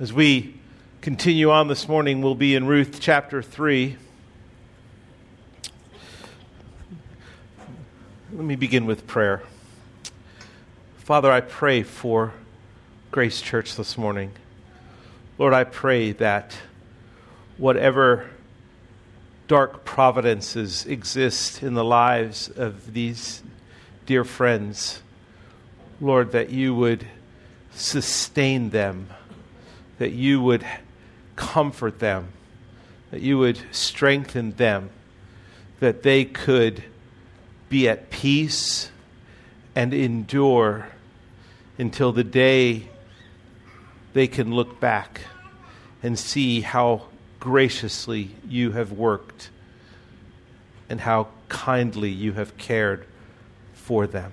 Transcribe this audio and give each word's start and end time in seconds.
As 0.00 0.10
we 0.10 0.54
continue 1.02 1.50
on 1.50 1.68
this 1.68 1.86
morning, 1.86 2.22
we'll 2.22 2.34
be 2.34 2.54
in 2.54 2.66
Ruth 2.66 2.96
chapter 2.98 3.42
3. 3.42 3.98
Let 8.32 8.44
me 8.44 8.56
begin 8.56 8.86
with 8.86 9.06
prayer. 9.06 9.42
Father, 10.96 11.30
I 11.30 11.42
pray 11.42 11.82
for 11.82 12.32
Grace 13.10 13.42
Church 13.42 13.76
this 13.76 13.98
morning. 13.98 14.32
Lord, 15.36 15.52
I 15.52 15.64
pray 15.64 16.12
that 16.12 16.56
whatever 17.58 18.30
dark 19.46 19.84
providences 19.84 20.86
exist 20.86 21.62
in 21.62 21.74
the 21.74 21.84
lives 21.84 22.48
of 22.48 22.94
these 22.94 23.42
dear 24.06 24.24
friends, 24.24 25.02
Lord, 26.00 26.32
that 26.32 26.48
you 26.48 26.74
would 26.74 27.06
sustain 27.74 28.70
them 28.70 29.08
that 30.02 30.10
you 30.10 30.42
would 30.42 30.66
comfort 31.36 32.00
them, 32.00 32.26
that 33.12 33.20
you 33.20 33.38
would 33.38 33.56
strengthen 33.70 34.50
them, 34.56 34.90
that 35.78 36.02
they 36.02 36.24
could 36.24 36.82
be 37.68 37.88
at 37.88 38.10
peace 38.10 38.90
and 39.76 39.94
endure 39.94 40.88
until 41.78 42.10
the 42.10 42.24
day 42.24 42.88
they 44.12 44.26
can 44.26 44.52
look 44.52 44.80
back 44.80 45.20
and 46.02 46.18
see 46.18 46.62
how 46.62 47.02
graciously 47.38 48.28
you 48.48 48.72
have 48.72 48.90
worked 48.90 49.50
and 50.88 51.00
how 51.00 51.28
kindly 51.48 52.10
you 52.10 52.32
have 52.32 52.56
cared 52.56 53.06
for 53.72 54.08
them. 54.08 54.32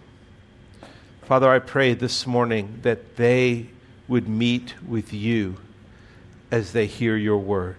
Father, 1.25 1.47
I 1.47 1.59
pray 1.59 1.93
this 1.93 2.25
morning 2.25 2.79
that 2.81 3.17
they 3.17 3.69
would 4.09 4.27
meet 4.27 4.73
with 4.85 5.13
you 5.13 5.55
as 6.51 6.73
they 6.73 6.87
hear 6.87 7.15
your 7.15 7.37
word. 7.37 7.77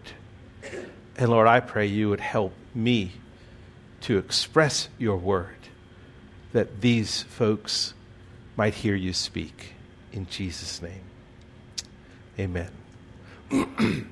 And 1.17 1.29
Lord, 1.29 1.47
I 1.47 1.61
pray 1.61 1.87
you 1.87 2.09
would 2.09 2.21
help 2.21 2.55
me 2.75 3.13
to 4.03 4.17
express 4.17 4.89
your 4.99 5.19
word 5.19 5.57
that 6.53 6.81
these 6.81 7.25
folks 7.25 7.93
might 8.57 8.75
hear 8.75 8.95
you 8.95 9.13
speak. 9.13 9.75
In 10.13 10.27
Jesus' 10.27 10.81
name, 10.81 11.03
amen. 12.39 12.71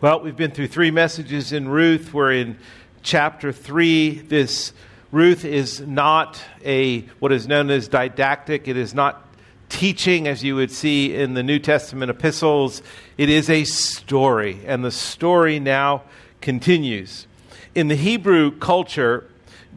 well, 0.00 0.20
we've 0.20 0.36
been 0.36 0.50
through 0.50 0.68
three 0.68 0.90
messages 0.90 1.52
in 1.52 1.68
Ruth. 1.68 2.12
We're 2.12 2.32
in 2.32 2.58
chapter 3.02 3.52
three. 3.52 4.18
This 4.18 4.72
Ruth 5.10 5.44
is 5.44 5.80
not 5.80 6.42
a 6.64 7.00
what 7.18 7.32
is 7.32 7.46
known 7.46 7.70
as 7.70 7.88
didactic. 7.88 8.68
It 8.68 8.76
is 8.76 8.94
not 8.94 9.27
teaching, 9.68 10.26
as 10.26 10.42
you 10.42 10.54
would 10.56 10.70
see 10.70 11.14
in 11.14 11.34
the 11.34 11.42
New 11.42 11.58
Testament 11.58 12.10
epistles. 12.10 12.82
It 13.16 13.28
is 13.28 13.50
a 13.50 13.64
story, 13.64 14.60
and 14.66 14.84
the 14.84 14.90
story 14.90 15.60
now 15.60 16.02
continues. 16.40 17.26
In 17.74 17.88
the 17.88 17.94
Hebrew 17.94 18.50
culture, 18.50 19.28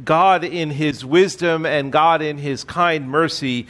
God, 0.03 0.43
in 0.43 0.71
his 0.71 1.03
wisdom 1.03 1.65
and 1.65 1.91
God, 1.91 2.21
in 2.21 2.37
his 2.37 2.63
kind 2.63 3.09
mercy, 3.09 3.67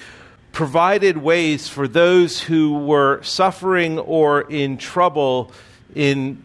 provided 0.52 1.18
ways 1.18 1.68
for 1.68 1.88
those 1.88 2.42
who 2.42 2.78
were 2.80 3.22
suffering 3.24 3.98
or 4.00 4.42
in 4.42 4.78
trouble 4.78 5.52
in 5.96 6.44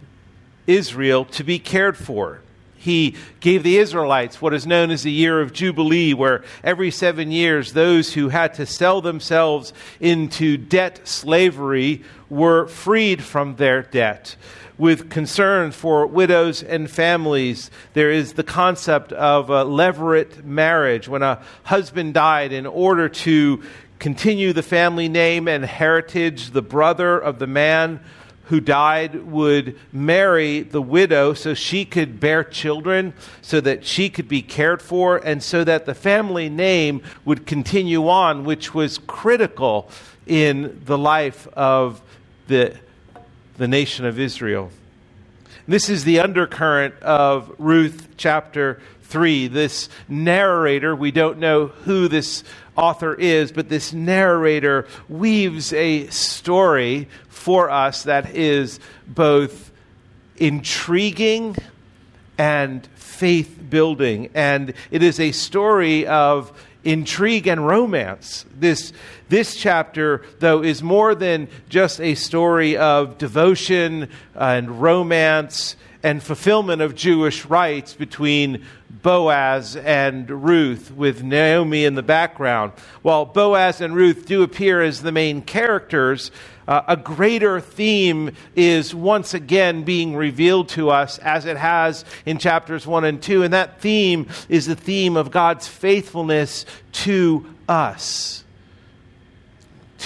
Israel 0.67 1.25
to 1.25 1.45
be 1.45 1.59
cared 1.59 1.97
for 1.97 2.41
he 2.77 3.17
gave 3.41 3.63
the 3.63 3.79
Israelites 3.79 4.41
what 4.41 4.55
is 4.55 4.67
known 4.67 4.91
as 4.91 5.03
the 5.03 5.11
year 5.11 5.41
of 5.41 5.53
Jubilee, 5.53 6.15
where 6.15 6.45
every 6.63 6.91
seven 6.91 7.31
years 7.31 7.73
those 7.73 8.15
who 8.15 8.29
had 8.29 8.55
to 8.55 8.67
sell 8.67 9.01
themselves 9.01 9.73
into 9.99 10.57
debt 10.57 11.01
slavery 11.07 12.05
were 12.29 12.67
freed 12.67 13.23
from 13.23 13.57
their 13.57 13.83
debt. 13.83 14.37
With 14.79 15.09
concern 15.09 15.73
for 15.73 16.07
widows 16.07 16.63
and 16.63 16.91
families, 16.91 17.71
there 17.95 18.11
is 18.11 18.35
the 18.35 18.45
concept 18.45 19.11
of 19.13 19.49
a 19.49 19.65
levirate 19.65 20.45
marriage. 20.45 21.09
When 21.09 21.23
a 21.23 21.43
husband 21.65 22.13
died, 22.13 22.53
in 22.53 22.67
order 22.67 23.09
to 23.09 23.63
continue 23.99 24.53
the 24.53 24.63
family 24.63 25.09
name 25.09 25.49
and 25.49 25.65
heritage, 25.65 26.51
the 26.51 26.61
brother 26.61 27.19
of 27.19 27.39
the 27.39 27.47
man 27.47 28.01
who 28.47 28.61
died 28.61 29.25
would 29.27 29.79
marry 29.93 30.61
the 30.61 30.83
widow 30.83 31.35
so 31.35 31.55
she 31.55 31.85
could 31.85 32.21
bear 32.21 32.45
children, 32.45 33.13
so 33.43 33.61
that 33.61 33.85
she 33.85 34.09
could 34.09 34.29
be 34.29 34.43
cared 34.43 34.81
for, 34.81 35.17
and 35.17 35.43
so 35.43 35.65
that 35.65 35.87
the 35.87 35.95
family 35.95 36.49
name 36.49 37.03
would 37.25 37.47
continue 37.47 38.09
on, 38.09 38.45
which 38.45 38.75
was 38.75 38.99
critical 38.99 39.91
in 40.27 40.81
the 40.85 40.99
life 40.99 41.47
of 41.55 42.01
the, 42.47 42.77
the 43.57 43.69
nation 43.69 44.05
of 44.05 44.19
Israel. 44.19 44.71
This 45.69 45.89
is 45.89 46.05
the 46.05 46.21
undercurrent 46.21 46.95
of 47.03 47.53
Ruth 47.59 48.09
chapter 48.17 48.81
3. 49.03 49.49
This 49.49 49.89
narrator, 50.09 50.95
we 50.95 51.11
don't 51.11 51.39
know 51.39 51.67
who 51.67 52.07
this 52.07 52.45
author 52.77 53.15
is, 53.15 53.53
but 53.53 53.69
this 53.69 53.93
narrator 53.93 54.87
weaves 55.09 55.73
a 55.73 56.07
story 56.09 57.09
for 57.29 57.71
us 57.71 58.05
that 58.05 58.35
is 58.35 58.81
both 59.07 59.73
intriguing 60.37 61.57
and 62.39 62.87
faith 62.97 63.59
building. 63.71 64.31
And 64.35 64.75
it 64.91 65.03
is 65.03 65.19
a 65.19 65.33
story 65.33 66.07
of 66.07 66.53
intrigue 66.85 67.47
and 67.47 67.67
romance. 67.67 68.45
This, 68.55 68.93
this 69.29 69.57
chapter, 69.57 70.23
though, 70.39 70.63
is 70.63 70.83
more 70.83 71.15
than 71.15 71.49
just 71.69 72.01
a 72.01 72.15
story 72.15 72.77
of 72.77 73.19
devotion 73.19 74.09
and 74.35 74.81
romance 74.81 75.77
and 76.07 76.23
fulfillment 76.23 76.81
of 76.81 76.95
Jewish 76.95 77.47
rites 77.47 77.93
between 77.93 78.65
Boaz 79.03 79.75
and 79.75 80.31
Ruth, 80.31 80.93
with 80.93 81.25
Naomi 81.25 81.85
in 81.85 81.97
the 81.97 82.03
background. 82.03 82.75
While 83.03 83.25
Boaz 83.25 83.81
and 83.81 83.93
Ruth 83.93 84.25
do 84.25 84.45
appear 84.45 84.81
as 84.81 85.03
the 85.03 85.11
main 85.11 85.43
characters, 85.43 86.31
uh, 86.69 86.83
a 86.87 86.97
greater 86.97 87.59
theme 87.59 88.37
is 88.55 88.95
once 88.95 89.35
again 89.35 89.83
being 89.83 90.15
revealed 90.15 90.69
to 90.71 90.91
us 90.91 91.19
as 91.19 91.45
it 91.45 91.57
has 91.57 92.05
in 92.25 92.39
chapters 92.39 92.87
1 92.87 93.05
and 93.05 93.21
2. 93.21 93.43
And 93.43 93.53
that 93.53 93.81
theme 93.81 94.29
is 94.49 94.67
the 94.67 94.77
theme 94.77 95.17
of 95.17 95.33
God's 95.33 95.67
faithfulness 95.67 96.67
to 96.93 97.53
us, 97.69 98.45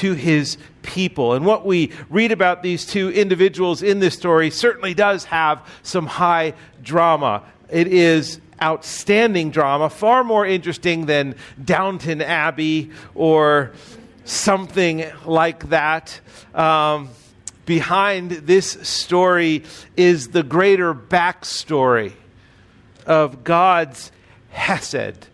to 0.01 0.15
his 0.15 0.57
people. 0.81 1.35
And 1.35 1.45
what 1.45 1.67
we 1.67 1.93
read 2.09 2.33
about 2.33 2.63
these 2.63 2.87
two 2.87 3.11
individuals 3.11 3.83
in 3.83 3.99
this 4.01 4.15
story 4.15 4.49
certainly 4.49 4.95
does 4.95 5.25
have 5.25 5.67
some 5.83 6.07
high 6.07 6.55
drama. 6.83 7.43
It 7.69 7.87
is 7.87 8.41
outstanding 8.63 9.51
drama, 9.51 9.91
far 9.91 10.25
more 10.25 10.47
interesting 10.47 11.05
than 11.05 11.35
Downton 11.63 12.23
Abbey 12.23 12.93
or 13.15 13.73
something 14.25 15.05
like 15.27 15.69
that. 15.69 16.19
Um, 16.55 17.11
behind 17.67 18.31
this 18.31 18.71
story 18.83 19.65
is 19.99 20.29
the 20.29 20.43
greater 20.43 20.95
backstory 20.95 22.15
of 23.05 23.45
God's 23.45 24.13
Hesed. 24.49 25.27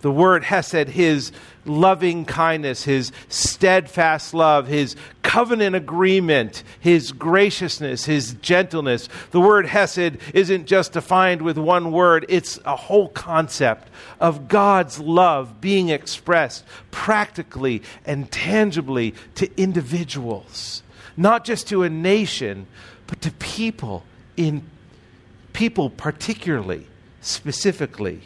The 0.00 0.10
word 0.10 0.42
Hesed, 0.42 0.88
his 0.88 1.32
loving 1.64 2.24
kindness, 2.24 2.84
his 2.84 3.12
steadfast 3.28 4.34
love, 4.34 4.66
his 4.66 4.96
covenant 5.22 5.74
agreement, 5.74 6.62
his 6.78 7.12
graciousness, 7.12 8.04
his 8.04 8.34
gentleness. 8.34 9.08
The 9.30 9.40
word 9.40 9.66
Hesed 9.66 10.18
isn't 10.32 10.66
just 10.66 10.92
defined 10.92 11.42
with 11.42 11.58
one 11.58 11.90
word, 11.90 12.26
it's 12.28 12.58
a 12.64 12.76
whole 12.76 13.08
concept 13.08 13.88
of 14.20 14.48
God's 14.48 14.98
love 14.98 15.60
being 15.60 15.88
expressed 15.88 16.64
practically 16.90 17.82
and 18.04 18.30
tangibly 18.30 19.14
to 19.36 19.50
individuals, 19.60 20.82
not 21.16 21.44
just 21.44 21.68
to 21.68 21.82
a 21.82 21.90
nation, 21.90 22.66
but 23.06 23.20
to 23.22 23.30
people 23.32 24.04
in 24.36 24.64
people 25.52 25.88
particularly, 25.88 26.86
specifically. 27.20 28.20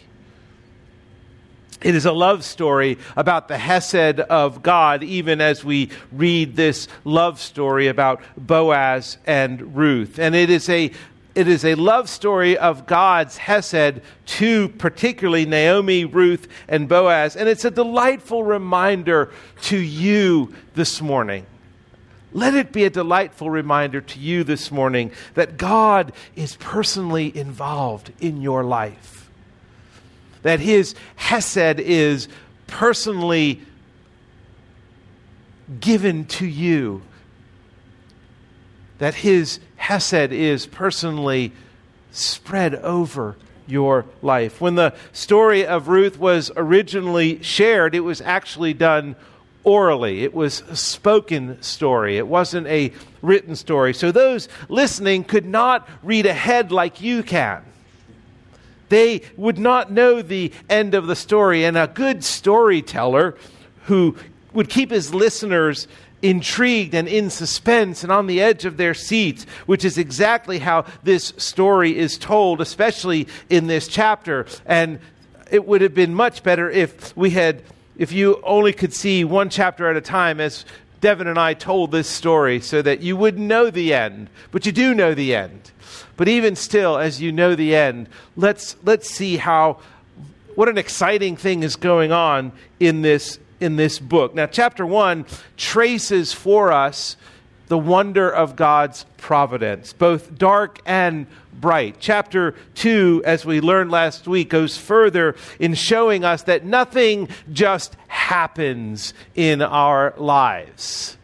It 1.80 1.94
is 1.94 2.06
a 2.06 2.12
love 2.12 2.44
story 2.44 2.98
about 3.16 3.46
the 3.46 3.58
Hesed 3.58 4.20
of 4.20 4.62
God, 4.62 5.04
even 5.04 5.40
as 5.40 5.64
we 5.64 5.90
read 6.10 6.56
this 6.56 6.88
love 7.04 7.40
story 7.40 7.86
about 7.86 8.20
Boaz 8.36 9.19
and 9.26 9.76
Ruth. 9.76 10.19
And 10.19 10.34
it 10.34 10.50
is 10.50 10.69
a 10.69 10.90
it 11.36 11.46
is 11.46 11.64
a 11.64 11.76
love 11.76 12.08
story 12.08 12.58
of 12.58 12.86
God's 12.86 13.36
Hesed 13.36 14.00
to 14.26 14.69
particularly 14.70 15.46
Naomi, 15.46 16.04
Ruth, 16.04 16.48
and 16.66 16.88
Boaz. 16.88 17.36
And 17.36 17.48
it's 17.48 17.64
a 17.64 17.70
delightful 17.70 18.42
reminder 18.42 19.31
to 19.62 19.78
you 19.78 20.52
this 20.74 21.00
morning. 21.00 21.46
Let 22.32 22.54
it 22.54 22.72
be 22.72 22.84
a 22.84 22.90
delightful 22.90 23.50
reminder 23.50 24.00
to 24.00 24.19
you 24.19 24.42
this 24.42 24.72
morning 24.72 25.12
that 25.34 25.56
God 25.56 26.12
is 26.34 26.56
personally 26.56 27.34
involved 27.36 28.10
in 28.20 28.42
your 28.42 28.64
life 28.64 29.18
that 30.48 30.60
his 30.60 30.94
Hesed 31.16 31.78
is 31.78 32.26
personally 32.68 33.60
given 35.78 36.24
to 36.24 36.46
you 36.46 37.02
that 38.96 39.14
his 39.16 39.60
Hesed 39.76 40.32
is 40.32 40.64
personally 40.64 41.52
spread 42.12 42.76
over 42.76 43.36
your 43.66 44.06
life. 44.22 44.58
When 44.58 44.74
the 44.74 44.94
story 45.12 45.66
of 45.66 45.88
Ruth 45.88 46.18
was 46.18 46.50
originally 46.56 47.42
shared, 47.42 47.94
it 47.94 48.00
was 48.00 48.22
actually 48.22 48.72
done 48.72 49.16
orally. 49.64 50.24
It 50.24 50.32
was 50.32 50.62
a 50.62 50.76
spoken 50.76 51.60
story. 51.60 52.16
It 52.16 52.26
wasn't 52.26 52.68
a 52.68 52.94
written 53.20 53.54
story. 53.54 53.92
So 53.92 54.12
those 54.12 54.48
listening 54.70 55.24
could 55.24 55.44
not 55.44 55.86
read 56.02 56.24
ahead 56.24 56.72
like 56.72 57.02
you 57.02 57.22
can. 57.22 57.68
They 58.88 59.23
would 59.37 59.58
not 59.58 59.90
know 59.90 60.23
the 60.23 60.52
end 60.69 60.94
of 60.94 61.06
the 61.06 61.17
story. 61.17 61.64
And 61.64 61.76
a 61.76 61.87
good 61.87 62.25
storyteller 62.25 63.37
who 63.85 64.17
would 64.52 64.69
keep 64.69 64.90
his 64.90 65.14
listeners 65.14 65.88
intrigued 66.20 66.94
and 66.94 67.06
in 67.06 67.31
suspense 67.31 68.02
and 68.02 68.11
on 68.11 68.26
the 68.26 68.40
edge 68.40 68.64
of 68.64 68.76
their 68.76 68.94
seats, 68.94 69.44
which 69.67 69.85
is 69.85 69.99
exactly 69.99 70.58
how 70.58 70.85
this 71.05 71.32
story 71.37 71.96
is 71.96 72.19
told, 72.19 72.61
especially 72.61 73.29
in 73.49 73.67
this 73.67 73.87
chapter. 73.87 74.46
And 74.67 74.99
it 75.50 75.67
would 75.67 75.81
have 75.81 75.94
been 75.94 76.14
much 76.14 76.43
better 76.43 76.69
if 76.70 77.17
we 77.17 77.31
had, 77.31 77.62
if 77.96 78.12
you 78.12 78.41
only 78.43 78.73
could 78.73 78.93
see 78.93 79.25
one 79.25 79.49
chapter 79.49 79.88
at 79.88 79.96
a 79.96 80.00
time, 80.00 80.41
as 80.41 80.64
Devin 81.00 81.29
and 81.29 81.38
I 81.38 81.55
told 81.55 81.93
this 81.93 82.08
story, 82.08 82.61
so 82.61 82.82
that 82.82 83.00
you 83.00 83.17
wouldn't 83.17 83.46
know 83.46 83.70
the 83.70 83.94
end. 83.94 84.29
But 84.50 84.67
you 84.67 84.73
do 84.73 84.94
know 84.94 85.14
the 85.14 85.34
end. 85.34 85.70
But 86.19 86.29
even 86.29 86.55
still, 86.55 86.99
as 86.99 87.23
you 87.23 87.32
know 87.32 87.55
the 87.55 87.75
end, 87.75 88.11
let's, 88.37 88.76
let's 88.85 89.09
see 89.09 89.38
how, 89.38 89.79
what 90.55 90.69
an 90.69 90.76
exciting 90.76 91.38
thing 91.38 91.62
is 91.62 91.76
going 91.76 92.12
on 92.12 92.53
in 92.79 93.00
this 93.00 93.38
in 93.61 93.76
this 93.76 93.99
book. 93.99 94.35
Now, 94.35 94.47
chapter 94.47 94.87
1 94.87 95.26
traces 95.56 96.32
for 96.32 96.73
us 96.73 97.17
the 97.67 97.79
wonder 97.79 98.31
of 98.31 98.56
God's 98.56 99.05
providence, 99.17 99.93
both 99.93 100.38
dark 100.38 100.81
and 100.87 101.26
bright. 101.53 101.97
Chapter 101.99 102.55
2, 102.76 103.23
as 103.25 103.44
we 103.44 103.61
learned 103.61 103.91
last 103.91 104.26
week, 104.26 104.49
goes 104.49 104.76
further 104.76 105.35
in 105.59 105.75
showing 105.75 106.25
us 106.25 106.43
that 106.44 106.65
nothing 106.65 107.29
just 107.53 107.97
happens 108.06 109.12
in 109.35 109.61
our 109.61 110.15
lives, 110.17 111.17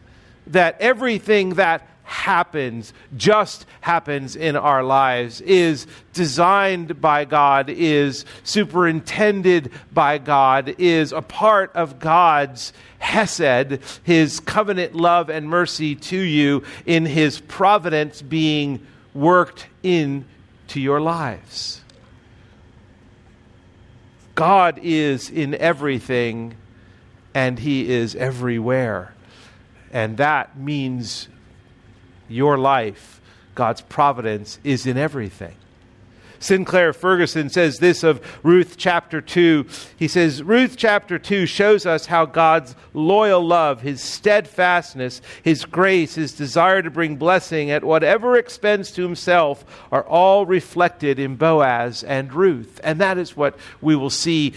that 0.47 0.79
everything 0.79 1.51
that 1.51 1.87
happens, 2.05 2.93
just 3.17 3.65
happens 3.81 4.35
in 4.35 4.55
our 4.55 4.83
lives, 4.83 5.41
is 5.41 5.87
designed 6.13 7.01
by 7.01 7.25
God, 7.25 7.69
is 7.69 8.25
superintended 8.43 9.71
by 9.91 10.19
God, 10.19 10.75
is 10.77 11.11
a 11.11 11.21
part 11.21 11.71
of 11.75 11.99
God's 11.99 12.71
Hesed, 12.99 13.79
his 14.03 14.39
covenant 14.39 14.95
love 14.95 15.29
and 15.29 15.49
mercy 15.49 15.95
to 15.95 16.17
you, 16.17 16.63
in 16.85 17.05
his 17.05 17.39
providence 17.39 18.21
being 18.21 18.85
worked 19.13 19.67
into 19.83 20.79
your 20.79 21.01
lives. 21.01 21.81
God 24.35 24.79
is 24.83 25.29
in 25.29 25.55
everything, 25.55 26.55
and 27.33 27.57
he 27.57 27.89
is 27.89 28.15
everywhere. 28.15 29.13
And 29.91 30.17
that 30.17 30.57
means 30.59 31.29
your 32.27 32.57
life, 32.57 33.21
God's 33.55 33.81
providence 33.81 34.59
is 34.63 34.85
in 34.85 34.97
everything. 34.97 35.55
Sinclair 36.39 36.93
Ferguson 36.93 37.49
says 37.49 37.77
this 37.77 38.03
of 38.03 38.21
Ruth 38.43 38.75
chapter 38.77 39.21
2. 39.21 39.65
He 39.97 40.07
says, 40.07 40.43
Ruth 40.43 40.75
chapter 40.77 41.17
2 41.17 41.45
shows 41.45 41.85
us 41.85 42.05
how 42.05 42.25
God's 42.25 42.75
loyal 42.93 43.43
love, 43.43 43.81
his 43.81 44.01
steadfastness, 44.01 45.21
his 45.41 45.65
grace, 45.65 46.15
his 46.15 46.33
desire 46.33 46.81
to 46.81 46.91
bring 46.91 47.15
blessing 47.15 47.71
at 47.71 47.83
whatever 47.83 48.37
expense 48.37 48.91
to 48.91 49.01
himself 49.01 49.65
are 49.91 50.03
all 50.03 50.45
reflected 50.45 51.17
in 51.17 51.35
Boaz 51.35 52.03
and 52.03 52.31
Ruth. 52.33 52.79
And 52.83 53.01
that 53.01 53.17
is 53.17 53.35
what 53.35 53.57
we 53.81 53.95
will 53.95 54.11
see 54.11 54.53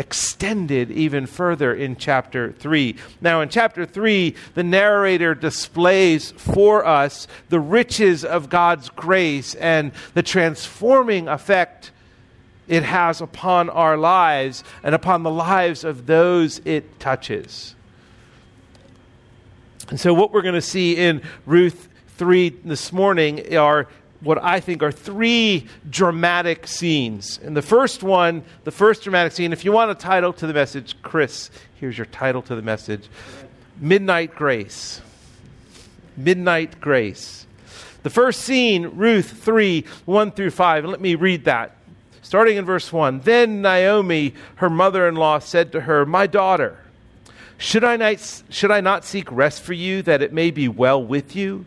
extended 0.00 0.90
even 0.90 1.26
further 1.26 1.74
in 1.74 1.94
chapter 1.94 2.52
3. 2.52 2.96
Now, 3.20 3.42
in 3.42 3.50
chapter 3.50 3.84
3, 3.84 4.34
the 4.54 4.64
narrator 4.64 5.34
displays 5.34 6.30
for 6.30 6.86
us 6.86 7.28
the 7.50 7.60
riches 7.60 8.24
of 8.24 8.48
God's 8.48 8.88
grace 8.88 9.54
and 9.54 9.92
the 10.14 10.22
transforming 10.22 11.28
effect 11.28 11.92
it 12.66 12.82
has 12.82 13.20
upon 13.20 13.68
our 13.68 13.98
lives 13.98 14.64
and 14.82 14.94
upon 14.94 15.22
the 15.22 15.30
lives 15.30 15.84
of 15.84 16.06
those 16.06 16.62
it 16.64 16.98
touches. 16.98 17.74
And 19.90 20.00
so, 20.00 20.14
what 20.14 20.32
we're 20.32 20.40
going 20.42 20.54
to 20.54 20.62
see 20.62 20.96
in 20.96 21.20
Ruth 21.44 21.88
3 22.16 22.48
this 22.64 22.90
morning 22.90 23.54
are 23.54 23.86
what 24.20 24.42
I 24.42 24.60
think 24.60 24.82
are 24.82 24.92
three 24.92 25.66
dramatic 25.88 26.66
scenes. 26.66 27.40
And 27.42 27.56
the 27.56 27.62
first 27.62 28.02
one, 28.02 28.44
the 28.64 28.70
first 28.70 29.02
dramatic 29.02 29.32
scene, 29.32 29.52
if 29.52 29.64
you 29.64 29.72
want 29.72 29.90
a 29.90 29.94
title 29.94 30.32
to 30.34 30.46
the 30.46 30.52
message, 30.52 30.94
Chris, 31.02 31.50
here's 31.76 31.96
your 31.96 32.06
title 32.06 32.42
to 32.42 32.54
the 32.54 32.62
message 32.62 33.08
Midnight 33.80 34.34
Grace. 34.34 35.00
Midnight 36.16 36.80
Grace. 36.80 37.46
The 38.02 38.10
first 38.10 38.42
scene, 38.42 38.86
Ruth 38.94 39.30
3 39.30 39.84
1 40.04 40.32
through 40.32 40.50
5. 40.50 40.84
And 40.84 40.90
let 40.90 41.00
me 41.00 41.14
read 41.14 41.44
that. 41.44 41.76
Starting 42.22 42.56
in 42.56 42.64
verse 42.64 42.92
1. 42.92 43.20
Then 43.20 43.62
Naomi, 43.62 44.34
her 44.56 44.70
mother 44.70 45.08
in 45.08 45.16
law, 45.16 45.38
said 45.38 45.72
to 45.72 45.82
her, 45.82 46.04
My 46.06 46.26
daughter, 46.26 46.78
should 47.58 47.84
I, 47.84 47.96
not, 47.96 48.42
should 48.50 48.70
I 48.70 48.80
not 48.80 49.04
seek 49.04 49.30
rest 49.30 49.62
for 49.62 49.72
you 49.72 50.02
that 50.02 50.22
it 50.22 50.32
may 50.32 50.50
be 50.50 50.68
well 50.68 51.02
with 51.02 51.34
you? 51.34 51.66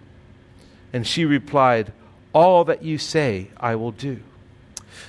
And 0.93 1.05
she 1.05 1.25
replied, 1.25 1.93
All 2.33 2.63
that 2.65 2.83
you 2.83 2.97
say, 2.97 3.49
I 3.57 3.75
will 3.75 3.91
do. 3.91 4.19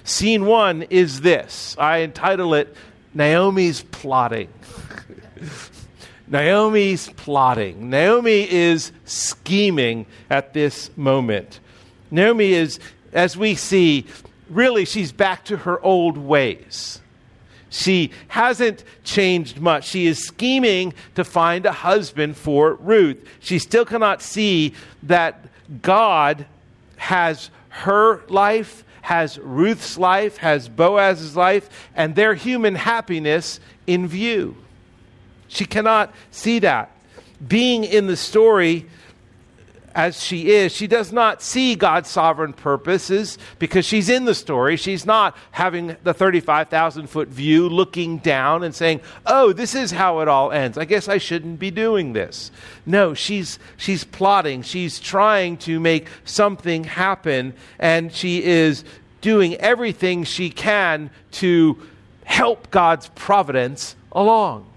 Scene 0.04 0.46
one 0.46 0.82
is 0.82 1.20
this. 1.20 1.76
I 1.78 1.98
entitle 1.98 2.54
it 2.54 2.74
Naomi's 3.14 3.82
Plotting. 3.82 4.48
Naomi's 6.32 7.10
plotting. 7.10 7.90
Naomi 7.90 8.50
is 8.50 8.90
scheming 9.04 10.06
at 10.30 10.54
this 10.54 10.90
moment. 10.96 11.60
Naomi 12.10 12.54
is, 12.54 12.80
as 13.12 13.36
we 13.36 13.54
see, 13.54 14.06
really 14.48 14.86
she's 14.86 15.12
back 15.12 15.44
to 15.44 15.58
her 15.58 15.78
old 15.84 16.16
ways. 16.16 17.01
She 17.72 18.10
hasn't 18.28 18.84
changed 19.02 19.58
much. 19.58 19.88
She 19.88 20.06
is 20.06 20.18
scheming 20.18 20.92
to 21.14 21.24
find 21.24 21.64
a 21.64 21.72
husband 21.72 22.36
for 22.36 22.74
Ruth. 22.74 23.26
She 23.40 23.58
still 23.58 23.86
cannot 23.86 24.20
see 24.20 24.74
that 25.04 25.46
God 25.80 26.44
has 26.98 27.48
her 27.70 28.20
life, 28.28 28.84
has 29.00 29.38
Ruth's 29.38 29.96
life, 29.96 30.36
has 30.36 30.68
Boaz's 30.68 31.34
life, 31.34 31.88
and 31.96 32.14
their 32.14 32.34
human 32.34 32.74
happiness 32.74 33.58
in 33.86 34.06
view. 34.06 34.54
She 35.48 35.64
cannot 35.64 36.12
see 36.30 36.58
that. 36.58 36.90
Being 37.48 37.84
in 37.84 38.06
the 38.06 38.18
story, 38.18 38.84
as 39.94 40.22
she 40.22 40.50
is, 40.50 40.72
she 40.72 40.86
does 40.86 41.12
not 41.12 41.42
see 41.42 41.74
God's 41.74 42.08
sovereign 42.08 42.52
purposes 42.52 43.38
because 43.58 43.84
she's 43.84 44.08
in 44.08 44.24
the 44.24 44.34
story. 44.34 44.76
She's 44.76 45.04
not 45.04 45.36
having 45.50 45.96
the 46.02 46.14
35,000 46.14 47.08
foot 47.08 47.28
view 47.28 47.68
looking 47.68 48.18
down 48.18 48.62
and 48.62 48.74
saying, 48.74 49.00
Oh, 49.26 49.52
this 49.52 49.74
is 49.74 49.90
how 49.90 50.20
it 50.20 50.28
all 50.28 50.52
ends. 50.52 50.78
I 50.78 50.84
guess 50.84 51.08
I 51.08 51.18
shouldn't 51.18 51.58
be 51.58 51.70
doing 51.70 52.12
this. 52.12 52.50
No, 52.86 53.14
she's, 53.14 53.58
she's 53.76 54.04
plotting. 54.04 54.62
She's 54.62 54.98
trying 54.98 55.56
to 55.58 55.78
make 55.78 56.08
something 56.24 56.84
happen, 56.84 57.54
and 57.78 58.12
she 58.12 58.42
is 58.42 58.84
doing 59.20 59.54
everything 59.56 60.24
she 60.24 60.50
can 60.50 61.10
to 61.32 61.80
help 62.24 62.70
God's 62.70 63.08
providence 63.08 63.94
along 64.10 64.71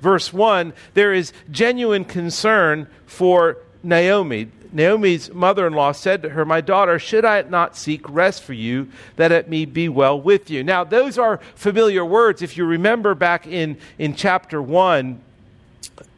verse 0.00 0.32
1, 0.32 0.72
there 0.94 1.12
is 1.12 1.32
genuine 1.50 2.04
concern 2.04 2.86
for 3.06 3.58
Naomi. 3.82 4.48
Naomi's 4.72 5.32
mother 5.32 5.66
in 5.66 5.72
law 5.72 5.92
said 5.92 6.22
to 6.22 6.30
her, 6.30 6.44
My 6.44 6.60
daughter, 6.60 6.98
should 6.98 7.24
I 7.24 7.42
not 7.42 7.76
seek 7.76 8.08
rest 8.08 8.42
for 8.42 8.52
you, 8.52 8.88
that 9.16 9.32
it 9.32 9.48
may 9.48 9.64
be 9.64 9.88
well 9.88 10.20
with 10.20 10.48
you? 10.50 10.62
Now, 10.62 10.84
those 10.84 11.18
are 11.18 11.38
familiar 11.54 12.04
words. 12.04 12.42
If 12.42 12.56
you 12.56 12.64
remember 12.64 13.14
back 13.14 13.46
in, 13.46 13.78
in 13.98 14.14
chapter 14.14 14.62
1, 14.62 15.20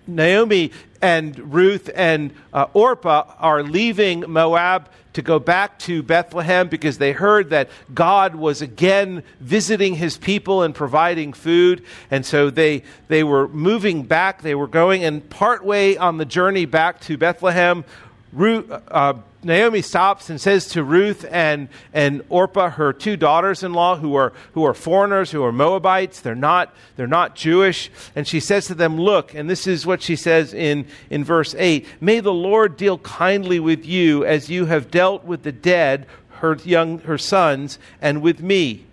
Naomi 0.07 0.73
and 1.03 1.53
Ruth 1.53 1.91
and 1.95 2.33
uh, 2.53 2.67
Orpah 2.73 3.35
are 3.39 3.63
leaving 3.63 4.25
Moab 4.29 4.89
to 5.13 5.23
go 5.23 5.39
back 5.39 5.79
to 5.81 6.03
Bethlehem 6.03 6.69
because 6.69 6.99
they 6.99 7.13
heard 7.13 7.51
that 7.51 7.69
God 7.93 8.35
was 8.35 8.63
again 8.63 9.23
visiting 9.41 9.97
his 9.97 10.17
people 10.17 10.63
and 10.63 10.75
providing 10.75 11.33
food. 11.33 11.85
And 12.11 12.25
so 12.25 12.49
they, 12.49 12.85
they 13.09 13.23
were 13.23 13.49
moving 13.49 14.05
back. 14.05 14.43
They 14.43 14.55
were 14.55 14.67
going, 14.67 15.05
and 15.05 15.29
partway 15.29 15.97
on 15.97 16.17
the 16.17 16.25
journey 16.25 16.65
back 16.65 17.01
to 17.03 17.19
Bethlehem, 17.19 17.85
Ruth, 18.33 18.71
uh, 18.89 19.15
Naomi 19.45 19.83
stops 19.83 20.31
and 20.31 20.41
says 20.41 20.69
to 20.69 20.83
Ruth 20.83 21.27
and, 21.31 21.69
and 21.93 22.23
Orpah, 22.31 22.71
her 22.71 22.93
two 22.95 23.17
daughters 23.17 23.63
in 23.63 23.75
law, 23.75 23.97
who 23.97 24.15
are, 24.15 24.33
who 24.55 24.65
are 24.65 24.73
foreigners, 24.73 25.31
who 25.31 25.45
are 25.45 25.53
Moabites, 25.53 26.21
they're 26.21 26.35
not, 26.35 26.73
they're 26.97 27.07
not 27.07 27.35
Jewish, 27.35 27.91
and 28.17 28.27
she 28.27 28.41
says 28.41 28.67
to 28.67 28.75
them, 28.75 28.99
Look, 28.99 29.35
and 29.35 29.51
this 29.51 29.67
is 29.67 29.85
what 29.85 30.01
she 30.01 30.17
says 30.17 30.55
in, 30.55 30.87
in 31.11 31.25
verse 31.25 31.55
8 31.59 31.87
May 32.01 32.21
the 32.21 32.33
Lord 32.33 32.77
deal 32.77 32.99
kindly 32.99 33.61
with 33.61 33.85
you 33.85 34.25
as 34.25 34.49
you 34.49 34.67
have 34.67 34.91
dealt 34.91 35.25
with 35.25 35.43
the 35.43 35.53
dead, 35.53 36.07
her, 36.37 36.57
young, 36.65 37.01
her 37.01 37.19
sons, 37.19 37.79
and 38.01 38.23
with 38.23 38.41
me. 38.41 38.87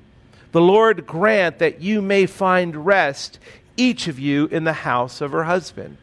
The 0.52 0.62
Lord 0.62 1.06
grant 1.06 1.60
that 1.60 1.80
you 1.80 2.02
may 2.02 2.26
find 2.26 2.86
rest, 2.86 3.40
each 3.78 4.08
of 4.08 4.20
you 4.20 4.48
in 4.48 4.66
the 4.66 4.74
house 4.74 5.22
of 5.22 5.32
her 5.32 5.46
husband. 5.46 5.98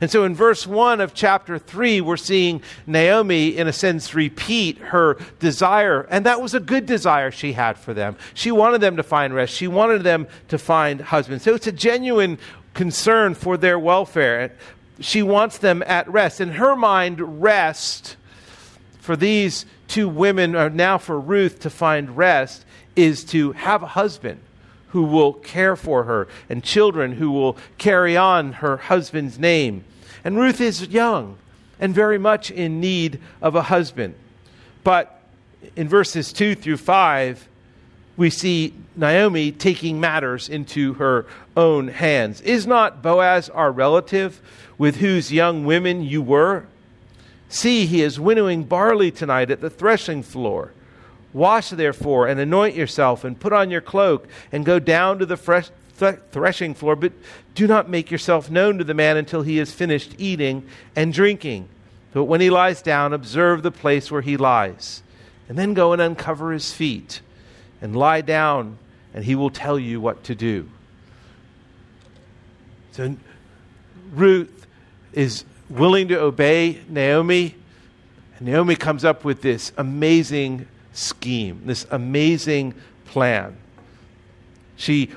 And 0.00 0.10
so 0.10 0.24
in 0.24 0.34
verse 0.34 0.66
1 0.66 1.00
of 1.00 1.14
chapter 1.14 1.58
3, 1.58 2.00
we're 2.00 2.16
seeing 2.16 2.62
Naomi, 2.86 3.56
in 3.56 3.68
a 3.68 3.72
sense, 3.72 4.14
repeat 4.14 4.78
her 4.78 5.18
desire. 5.38 6.02
And 6.10 6.26
that 6.26 6.40
was 6.40 6.54
a 6.54 6.60
good 6.60 6.86
desire 6.86 7.30
she 7.30 7.52
had 7.52 7.78
for 7.78 7.94
them. 7.94 8.16
She 8.34 8.50
wanted 8.50 8.80
them 8.80 8.96
to 8.96 9.02
find 9.02 9.34
rest, 9.34 9.54
she 9.54 9.68
wanted 9.68 10.02
them 10.02 10.26
to 10.48 10.58
find 10.58 11.00
husbands. 11.00 11.44
So 11.44 11.54
it's 11.54 11.66
a 11.66 11.72
genuine 11.72 12.38
concern 12.74 13.34
for 13.34 13.56
their 13.56 13.78
welfare. 13.78 14.52
She 15.00 15.22
wants 15.22 15.58
them 15.58 15.82
at 15.86 16.08
rest. 16.08 16.40
In 16.40 16.52
her 16.52 16.76
mind, 16.76 17.42
rest 17.42 18.16
for 19.00 19.16
these 19.16 19.66
two 19.88 20.08
women, 20.08 20.54
or 20.54 20.70
now 20.70 20.96
for 20.96 21.18
Ruth 21.18 21.60
to 21.60 21.70
find 21.70 22.16
rest, 22.16 22.64
is 22.94 23.24
to 23.24 23.52
have 23.52 23.82
a 23.82 23.88
husband 23.88 24.40
who 24.92 25.02
will 25.02 25.32
care 25.32 25.74
for 25.74 26.04
her, 26.04 26.28
and 26.48 26.62
children 26.62 27.12
who 27.12 27.30
will 27.30 27.56
carry 27.78 28.16
on 28.16 28.52
her 28.54 28.76
husband's 28.76 29.38
name. 29.38 29.84
And 30.22 30.38
Ruth 30.38 30.60
is 30.60 30.88
young 30.88 31.38
and 31.80 31.94
very 31.94 32.18
much 32.18 32.50
in 32.50 32.78
need 32.78 33.18
of 33.40 33.54
a 33.54 33.62
husband. 33.62 34.14
But 34.84 35.20
in 35.76 35.88
verses 35.88 36.32
2 36.32 36.54
through 36.54 36.76
5, 36.76 37.48
we 38.16 38.28
see 38.28 38.74
Naomi 38.94 39.50
taking 39.50 39.98
matters 39.98 40.48
into 40.48 40.94
her 40.94 41.26
own 41.56 41.88
hands. 41.88 42.40
Is 42.42 42.66
not 42.66 43.02
Boaz 43.02 43.48
our 43.48 43.72
relative 43.72 44.40
with 44.76 44.96
whose 44.96 45.32
young 45.32 45.64
women 45.64 46.02
you 46.02 46.20
were? 46.20 46.66
See, 47.48 47.86
he 47.86 48.02
is 48.02 48.20
winnowing 48.20 48.64
barley 48.64 49.10
tonight 49.10 49.50
at 49.50 49.60
the 49.60 49.70
threshing 49.70 50.22
floor. 50.22 50.72
Wash 51.32 51.70
therefore 51.70 52.26
and 52.26 52.38
anoint 52.38 52.74
yourself 52.74 53.24
and 53.24 53.38
put 53.38 53.52
on 53.52 53.70
your 53.70 53.80
cloak 53.80 54.28
and 54.50 54.64
go 54.64 54.78
down 54.78 55.18
to 55.18 55.26
the 55.26 55.36
fresh 55.36 55.70
th- 55.98 56.18
threshing 56.30 56.74
floor, 56.74 56.96
but 56.96 57.12
do 57.54 57.66
not 57.66 57.88
make 57.88 58.10
yourself 58.10 58.50
known 58.50 58.78
to 58.78 58.84
the 58.84 58.94
man 58.94 59.16
until 59.16 59.42
he 59.42 59.56
has 59.58 59.72
finished 59.72 60.14
eating 60.18 60.66
and 60.94 61.12
drinking. 61.12 61.68
But 62.12 62.24
when 62.24 62.40
he 62.40 62.50
lies 62.50 62.82
down, 62.82 63.12
observe 63.12 63.62
the 63.62 63.70
place 63.70 64.10
where 64.10 64.20
he 64.20 64.36
lies, 64.36 65.02
and 65.48 65.58
then 65.58 65.74
go 65.74 65.92
and 65.92 66.02
uncover 66.02 66.52
his 66.52 66.72
feet 66.72 67.20
and 67.80 67.96
lie 67.96 68.20
down, 68.20 68.78
and 69.14 69.24
he 69.24 69.34
will 69.34 69.50
tell 69.50 69.78
you 69.78 70.00
what 70.00 70.24
to 70.24 70.34
do. 70.34 70.68
So 72.92 73.16
Ruth 74.12 74.66
is 75.12 75.44
willing 75.70 76.08
to 76.08 76.20
obey 76.20 76.80
Naomi. 76.88 77.54
And 78.36 78.48
Naomi 78.48 78.76
comes 78.76 79.04
up 79.04 79.24
with 79.24 79.40
this 79.40 79.72
amazing 79.78 80.68
scheme, 80.92 81.62
this 81.64 81.86
amazing 81.90 82.74
plan. 83.06 83.56
She, 84.76 85.10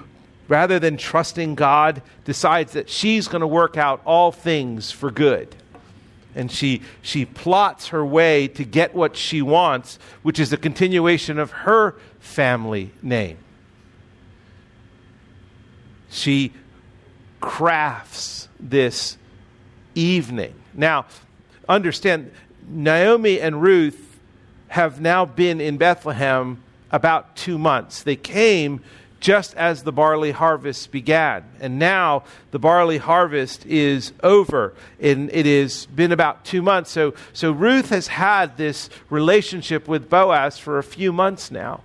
rather 0.48 0.80
than 0.80 0.98
trusting 0.98 1.56
God, 1.56 2.02
decides 2.24 2.74
that 2.74 2.90
she's 2.90 3.28
going 3.28 3.42
to 3.42 3.48
work 3.48 3.78
out 3.78 4.02
all 4.06 4.32
things 4.32 4.92
for 4.92 5.12
good. 5.12 5.56
And 6.36 6.52
she, 6.52 6.82
she 7.02 7.26
plots 7.26 7.88
her 7.88 8.06
way 8.06 8.50
to 8.50 8.66
get 8.66 8.94
what 8.94 9.16
she 9.16 9.42
wants, 9.42 9.98
which 10.22 10.40
is 10.40 10.52
a 10.52 10.58
continuation 10.58 11.40
of 11.40 11.52
her 11.52 11.96
family 12.20 12.92
name. 13.02 13.38
She 16.10 16.52
crafts 17.40 18.50
this 18.60 19.18
evening. 19.96 20.54
Now, 20.74 21.06
understand, 21.70 22.32
Naomi 22.68 23.40
and 23.40 23.62
Ruth 23.62 24.05
have 24.76 25.00
now 25.00 25.24
been 25.24 25.62
in 25.62 25.78
Bethlehem 25.78 26.62
about 26.92 27.38
two 27.38 27.58
months. 27.58 28.04
They 28.04 28.18
came 28.18 28.82
just 29.22 29.56
as 29.56 29.84
the 29.84 29.94
barley 29.94 30.32
harvest 30.32 30.92
began. 30.92 31.46
And 31.62 31.80
now 31.80 32.26
the 32.52 32.60
barley 32.60 32.98
harvest 32.98 33.66
is 33.66 34.12
over. 34.22 34.74
And 35.00 35.30
it 35.32 35.46
has 35.46 35.86
been 35.86 36.12
about 36.12 36.44
two 36.44 36.62
months. 36.62 36.92
So, 36.92 37.14
so 37.32 37.54
Ruth 37.54 37.88
has 37.88 38.08
had 38.08 38.58
this 38.58 38.90
relationship 39.10 39.88
with 39.88 40.10
Boaz 40.10 40.60
for 40.60 40.78
a 40.78 40.84
few 40.84 41.14
months 41.14 41.52
now. 41.52 41.80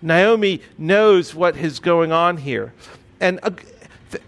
Naomi 0.00 0.62
knows 0.78 1.34
what 1.34 1.54
is 1.58 1.80
going 1.80 2.12
on 2.12 2.38
here. 2.38 2.72
And 3.20 3.40
uh, 3.42 3.50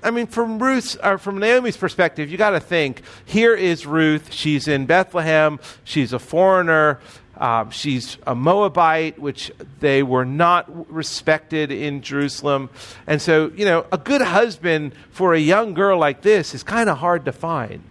I 0.02 0.10
mean, 0.10 0.26
from 0.26 0.62
Ruth's 0.62 0.96
or 0.96 1.16
from 1.16 1.38
Naomi's 1.38 1.78
perspective, 1.78 2.30
you 2.30 2.36
got 2.36 2.50
to 2.50 2.60
think 2.60 3.00
here 3.24 3.54
is 3.54 3.86
Ruth. 3.86 4.30
She's 4.30 4.68
in 4.68 4.84
Bethlehem. 4.84 5.58
She's 5.84 6.12
a 6.12 6.18
foreigner. 6.18 7.00
Um, 7.36 7.70
she's 7.70 8.16
a 8.26 8.34
Moabite, 8.34 9.18
which 9.18 9.50
they 9.80 10.02
were 10.02 10.24
not 10.24 10.92
respected 10.92 11.72
in 11.72 12.02
Jerusalem. 12.02 12.70
And 13.06 13.20
so, 13.20 13.50
you 13.56 13.64
know, 13.64 13.86
a 13.90 13.98
good 13.98 14.22
husband 14.22 14.94
for 15.10 15.34
a 15.34 15.38
young 15.38 15.74
girl 15.74 15.98
like 15.98 16.22
this 16.22 16.54
is 16.54 16.62
kind 16.62 16.88
of 16.88 16.98
hard 16.98 17.24
to 17.24 17.32
find. 17.32 17.82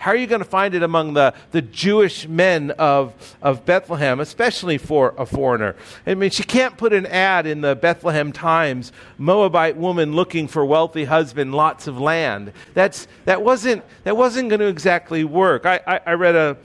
How 0.00 0.12
are 0.12 0.16
you 0.16 0.26
going 0.26 0.40
to 0.40 0.48
find 0.48 0.74
it 0.74 0.82
among 0.82 1.12
the, 1.12 1.34
the 1.50 1.60
Jewish 1.60 2.26
men 2.26 2.70
of, 2.70 3.12
of 3.42 3.66
Bethlehem, 3.66 4.18
especially 4.18 4.78
for 4.78 5.14
a 5.18 5.26
foreigner? 5.26 5.76
I 6.06 6.14
mean, 6.14 6.30
she 6.30 6.42
can't 6.42 6.78
put 6.78 6.94
an 6.94 7.04
ad 7.04 7.46
in 7.46 7.60
the 7.60 7.76
Bethlehem 7.76 8.32
Times, 8.32 8.92
Moabite 9.18 9.76
woman 9.76 10.14
looking 10.14 10.48
for 10.48 10.64
wealthy 10.64 11.04
husband, 11.04 11.54
lots 11.54 11.86
of 11.86 12.00
land. 12.00 12.54
That's, 12.72 13.08
that, 13.26 13.42
wasn't, 13.42 13.82
that 14.04 14.16
wasn't 14.16 14.48
going 14.48 14.60
to 14.60 14.68
exactly 14.68 15.22
work. 15.22 15.66
I, 15.66 15.80
I, 15.86 16.00
I 16.06 16.12
read 16.14 16.34
a, 16.34 16.56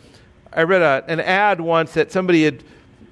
I 0.53 0.63
read 0.63 0.81
a, 0.81 1.03
an 1.07 1.19
ad 1.19 1.61
once 1.61 1.93
that 1.93 2.11
somebody 2.11 2.43
had 2.45 2.63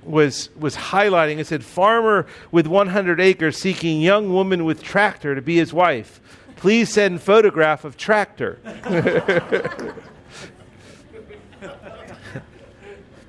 was 0.04 0.50
was 0.56 0.76
highlighting. 0.76 1.38
It 1.40 1.48
said, 1.48 1.64
"Farmer 1.64 2.28
with 2.52 2.68
100 2.68 3.20
acres 3.20 3.58
seeking 3.58 4.02
young 4.02 4.32
woman 4.34 4.66
with 4.66 4.84
tractor 4.84 5.36
to 5.36 5.42
be 5.42 5.56
his 5.58 5.74
wife. 5.74 6.20
Please 6.56 6.92
send 6.92 7.22
photograph 7.22 7.86
of 7.86 7.98
tractor." 7.98 8.60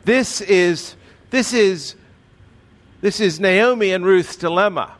this 0.04 0.40
is 0.42 0.96
this 1.30 1.52
is 1.52 1.94
this 3.00 3.20
is 3.20 3.38
Naomi 3.40 3.92
and 3.92 4.04
Ruth's 4.04 4.36
dilemma. 4.36 4.94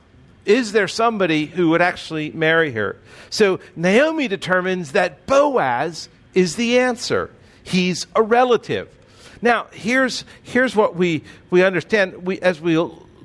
Is 0.44 0.73
there 0.73 0.88
somebody 0.88 1.46
who 1.46 1.70
would 1.70 1.80
actually 1.80 2.30
marry 2.32 2.73
her? 2.73 2.96
So 3.30 3.61
Naomi 3.76 4.28
determines 4.28 4.92
that 4.92 5.26
Boaz 5.26 6.08
is 6.34 6.56
the 6.56 6.78
answer. 6.78 7.30
He's 7.64 8.06
a 8.14 8.23
relative. 8.23 8.88
Now, 9.42 9.66
here's, 9.73 10.25
here's 10.42 10.76
what 10.76 10.94
we, 10.94 11.25
we 11.50 11.64
understand 11.64 12.25
we, 12.25 12.40
as 12.40 12.61
we 12.61 12.76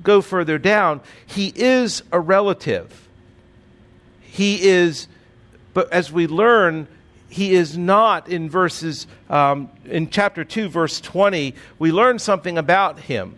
go 0.02 0.22
further 0.22 0.58
down. 0.58 1.02
He 1.26 1.54
is 1.56 2.02
a 2.12 2.20
relative. 2.20 3.08
He 4.22 4.62
is, 4.62 5.08
but 5.74 5.92
as 5.94 6.12
we 6.12 6.28
learn, 6.28 6.88
he 7.30 7.54
is 7.54 7.78
not 7.78 8.28
in 8.28 8.50
verses, 8.50 9.06
um, 9.30 9.70
in 9.86 10.10
chapter 10.10 10.44
2, 10.44 10.70
verse 10.70 11.00
20, 11.00 11.54
we 11.78 11.92
learn 11.92 12.18
something 12.18 12.58
about 12.58 13.00
him. 13.02 13.38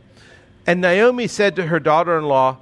And 0.65 0.79
Naomi 0.79 1.27
said 1.27 1.55
to 1.57 1.67
her 1.67 1.79
daughter 1.79 2.17
in 2.17 2.25
law, 2.25 2.57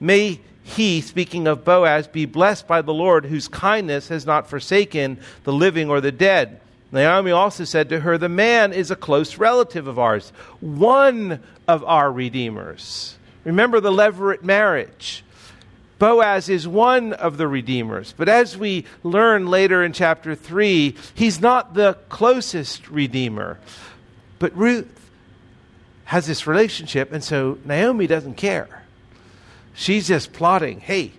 May 0.00 0.40
he, 0.64 1.00
speaking 1.00 1.46
of 1.46 1.64
Boaz, 1.64 2.08
be 2.08 2.24
blessed 2.24 2.66
by 2.66 2.82
the 2.82 2.94
Lord, 2.94 3.26
whose 3.26 3.48
kindness 3.48 4.08
has 4.08 4.26
not 4.26 4.48
forsaken 4.48 5.18
the 5.44 5.52
living 5.52 5.90
or 5.90 6.00
the 6.00 6.10
dead. 6.10 6.60
Naomi 6.92 7.30
also 7.30 7.64
said 7.64 7.88
to 7.88 8.00
her, 8.00 8.18
The 8.18 8.28
man 8.28 8.72
is 8.72 8.90
a 8.90 8.96
close 8.96 9.36
relative 9.36 9.86
of 9.86 9.98
ours, 9.98 10.30
one 10.60 11.40
of 11.66 11.82
our 11.84 12.12
redeemers. 12.12 13.16
Remember 13.44 13.80
the 13.80 13.90
Levirate 13.90 14.42
marriage. 14.42 15.24
Boaz 15.98 16.48
is 16.48 16.66
one 16.66 17.12
of 17.12 17.36
the 17.36 17.46
redeemers. 17.46 18.14
But 18.16 18.28
as 18.28 18.56
we 18.56 18.84
learn 19.02 19.46
later 19.46 19.82
in 19.82 19.92
chapter 19.92 20.34
3, 20.34 20.94
he's 21.14 21.40
not 21.40 21.74
the 21.74 21.94
closest 22.08 22.88
redeemer. 22.88 23.58
But 24.38 24.56
Ruth 24.56 25.10
has 26.04 26.26
this 26.26 26.46
relationship, 26.46 27.12
and 27.12 27.22
so 27.22 27.58
Naomi 27.64 28.06
doesn't 28.06 28.34
care. 28.34 28.82
She's 29.74 30.06
just 30.06 30.32
plotting, 30.32 30.80
hey, 30.80 31.12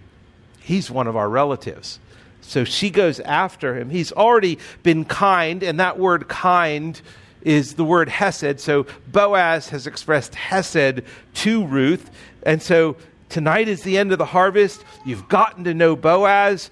he's 0.59 0.91
one 0.91 1.07
of 1.07 1.15
our 1.15 1.29
relatives. 1.29 1.99
So 2.47 2.63
she 2.63 2.89
goes 2.89 3.19
after 3.19 3.75
him. 3.75 3.89
He's 3.89 4.11
already 4.11 4.59
been 4.83 5.03
kind, 5.03 5.63
and 5.63 5.79
that 5.79 5.97
word 5.97 6.27
kind 6.27 6.99
is 7.41 7.73
the 7.75 7.83
word 7.83 8.07
hesed. 8.07 8.59
So 8.59 8.85
Boaz 9.11 9.69
has 9.69 9.87
expressed 9.87 10.35
hesed 10.35 11.01
to 11.35 11.65
Ruth. 11.65 12.09
And 12.43 12.61
so 12.61 12.97
tonight 13.29 13.67
is 13.67 13.83
the 13.83 13.97
end 13.97 14.11
of 14.11 14.17
the 14.17 14.25
harvest. 14.25 14.83
You've 15.05 15.27
gotten 15.27 15.63
to 15.65 15.73
know 15.73 15.95
Boaz 15.95 16.69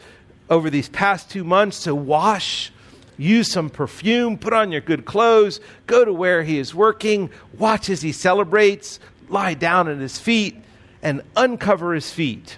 over 0.49 0.69
these 0.69 0.89
past 0.89 1.29
two 1.29 1.43
months. 1.43 1.77
So 1.77 1.95
wash, 1.95 2.71
use 3.17 3.51
some 3.51 3.69
perfume, 3.69 4.37
put 4.37 4.53
on 4.53 4.71
your 4.71 4.81
good 4.81 5.05
clothes, 5.05 5.59
go 5.87 6.05
to 6.05 6.13
where 6.13 6.43
he 6.43 6.59
is 6.59 6.73
working, 6.73 7.29
watch 7.57 7.89
as 7.89 8.01
he 8.01 8.11
celebrates, 8.11 8.99
lie 9.29 9.53
down 9.55 9.87
at 9.87 9.97
his 9.97 10.19
feet, 10.19 10.55
and 11.01 11.21
uncover 11.35 11.93
his 11.93 12.11
feet. 12.11 12.57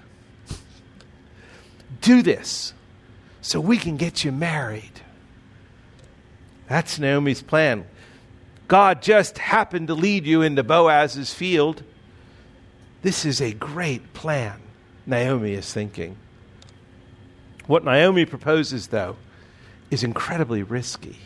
Do 2.01 2.21
this 2.21 2.73
so 3.45 3.59
we 3.59 3.77
can 3.77 3.95
get 3.95 4.23
you 4.23 4.31
married. 4.31 5.01
That's 6.67 6.97
Naomi's 6.97 7.43
plan. 7.43 7.85
God 8.67 9.03
just 9.03 9.37
happened 9.37 9.89
to 9.89 9.93
lead 9.93 10.25
you 10.25 10.41
into 10.41 10.63
Boaz's 10.63 11.31
field. 11.31 11.83
This 13.03 13.23
is 13.23 13.41
a 13.41 13.53
great 13.53 14.13
plan, 14.15 14.59
Naomi 15.05 15.53
is 15.53 15.71
thinking. 15.71 16.17
What 17.67 17.85
Naomi 17.85 18.25
proposes, 18.25 18.87
though, 18.87 19.15
is 19.91 20.03
incredibly 20.03 20.63
risky. 20.63 21.19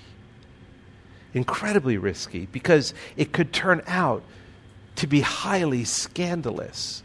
Incredibly 1.34 1.98
risky 1.98 2.48
because 2.48 2.94
it 3.16 3.32
could 3.32 3.54
turn 3.54 3.82
out 3.88 4.24
to 4.98 5.08
be 5.08 5.22
highly 5.22 5.86
scandalous. 5.86 7.02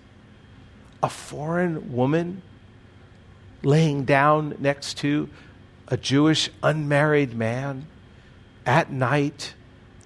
A 1.04 1.08
foreign 1.08 1.92
woman 1.92 2.42
laying 3.64 4.04
down 4.04 4.56
next 4.58 4.98
to 4.98 5.28
a 5.88 5.96
Jewish 5.96 6.50
unmarried 6.62 7.34
man 7.34 7.86
at 8.66 8.90
night 8.90 9.54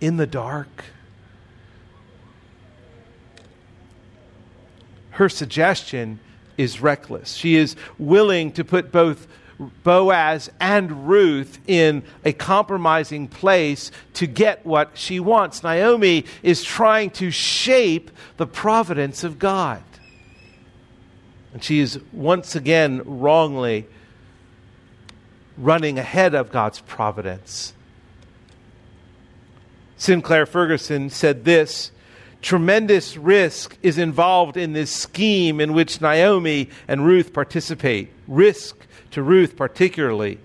in 0.01 0.17
the 0.17 0.27
dark. 0.27 0.85
Her 5.11 5.29
suggestion 5.29 6.21
is 6.57 6.81
reckless. 6.81 7.35
She 7.35 7.57
is 7.57 7.77
willing 7.99 8.53
to 8.53 8.65
put 8.65 8.93
both 8.93 9.27
Boaz 9.83 10.51
and 10.61 11.09
Ruth 11.09 11.59
in 11.67 12.05
a 12.25 12.33
compromising 12.33 13.27
place 13.27 13.91
to 14.15 14.27
get 14.27 14.65
what 14.65 14.93
she 14.95 15.19
wants. 15.19 15.65
Naomi 15.65 16.25
is 16.43 16.63
trying 16.63 17.11
to 17.11 17.31
shape 17.33 18.11
the 18.37 18.47
providence 18.47 19.25
of 19.25 19.39
God. 19.39 19.83
And 21.59 21.65
she 21.65 21.81
is 21.81 21.99
once 22.13 22.55
again 22.55 23.03
wrongly 23.05 23.89
running 25.57 25.99
ahead 25.99 26.33
of 26.33 26.53
God's 26.53 26.81
providence. 26.83 27.75
Sinclair 29.97 30.47
Ferguson 30.47 31.11
said 31.11 31.45
this 31.45 31.91
Tremendous 32.43 33.17
risk 33.17 33.77
is 33.83 33.99
involved 33.99 34.57
in 34.57 34.73
this 34.73 34.93
scheme 34.93 35.61
in 35.61 35.73
which 35.73 36.01
Naomi 36.01 36.71
and 36.87 37.05
Ruth 37.05 37.33
participate. 37.33 38.11
Risk 38.29 38.77
to 39.11 39.21
Ruth, 39.21 39.57
particularly. 39.57 40.39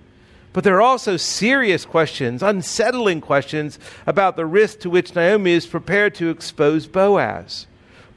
But 0.52 0.64
there 0.64 0.78
are 0.78 0.82
also 0.82 1.18
serious 1.18 1.86
questions, 1.86 2.42
unsettling 2.42 3.22
questions 3.22 3.78
about 4.08 4.36
the 4.36 4.48
risk 4.48 4.80
to 4.80 4.90
which 4.90 5.14
Naomi 5.14 5.52
is 5.52 5.68
prepared 5.68 6.16
to 6.16 6.32
expose 6.32 6.88
Boaz 6.88 7.68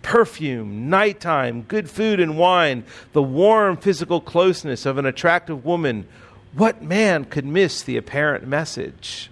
perfume, 0.06 0.88
nighttime, 0.88 1.62
good 1.62 1.90
food 1.90 2.20
and 2.20 2.38
wine, 2.38 2.84
the 3.12 3.22
warm 3.22 3.76
physical 3.76 4.20
closeness 4.20 4.86
of 4.86 4.98
an 4.98 5.04
attractive 5.04 5.64
woman, 5.64 6.06
what 6.54 6.80
man 6.80 7.24
could 7.24 7.44
miss 7.44 7.82
the 7.82 7.96
apparent 7.96 8.46
message? 8.46 9.30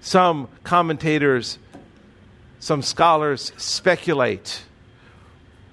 Some 0.00 0.48
commentators, 0.62 1.58
some 2.60 2.80
scholars 2.80 3.52
speculate 3.56 4.62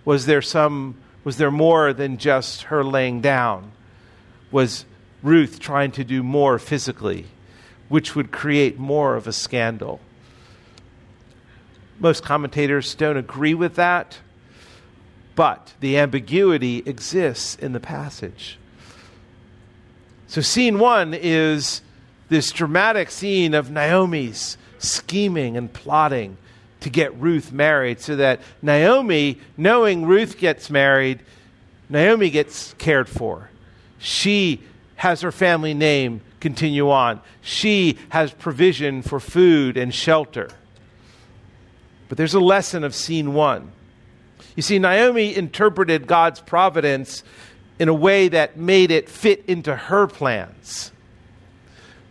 was 0.06 0.26
there 0.26 0.42
some 0.42 0.96
was 1.24 1.38
there 1.38 1.52
more 1.52 1.94
than 1.94 2.18
just 2.18 2.64
her 2.64 2.84
laying 2.84 3.22
down? 3.22 3.74
Was 4.50 4.86
Ruth 5.22 5.60
trying 5.60 5.92
to 5.92 6.04
do 6.04 6.24
more 6.24 6.58
physically, 6.58 7.26
which 7.90 8.16
would 8.16 8.32
create 8.32 8.80
more 8.80 9.16
of 9.16 9.28
a 9.28 9.34
scandal? 9.34 10.00
Most 12.00 12.24
commentators 12.24 12.94
don't 12.96 13.18
agree 13.18 13.54
with 13.54 13.76
that, 13.76 14.20
but 15.36 15.74
the 15.80 15.98
ambiguity 15.98 16.84
exists 16.86 17.56
in 17.56 17.74
the 17.74 17.80
passage. 17.80 18.58
So, 20.28 20.42
scene 20.42 20.78
one 20.78 21.14
is 21.14 21.82
this 22.30 22.52
dramatic 22.52 23.10
scene 23.10 23.54
of 23.54 23.72
Naomi's 23.72 24.58
scheming 24.78 25.58
and 25.58 25.72
plotting 25.72 26.38
to 26.82 26.90
get 26.90 27.18
Ruth 27.20 27.52
married 27.52 28.00
so 28.00 28.16
that 28.18 28.42
Naomi, 28.62 29.40
knowing 29.56 30.06
Ruth 30.06 30.38
gets 30.38 30.70
married, 30.70 31.22
Naomi 31.90 32.30
gets 32.30 32.74
cared 32.78 33.10
for. 33.10 33.50
She 33.98 34.62
has 34.98 35.22
her 35.22 35.32
family 35.32 35.74
name 35.74 36.22
continue 36.40 36.90
on. 36.90 37.22
She 37.42 37.98
has 38.10 38.32
provision 38.32 39.02
for 39.02 39.20
food 39.20 39.78
and 39.78 39.94
shelter. 39.94 40.50
But 42.10 42.18
there's 42.18 42.34
a 42.34 42.40
lesson 42.40 42.84
of 42.84 42.96
scene 42.96 43.34
one. 43.34 43.72
You 44.56 44.64
see, 44.64 44.80
Naomi 44.80 45.36
interpreted 45.36 46.08
God's 46.08 46.40
providence 46.40 47.24
in 47.80 47.90
a 47.90 47.94
way 47.94 48.28
that 48.30 48.58
made 48.58 48.92
it 48.92 49.10
fit 49.10 49.44
into 49.48 49.76
her 49.76 50.08
plans 50.08 50.92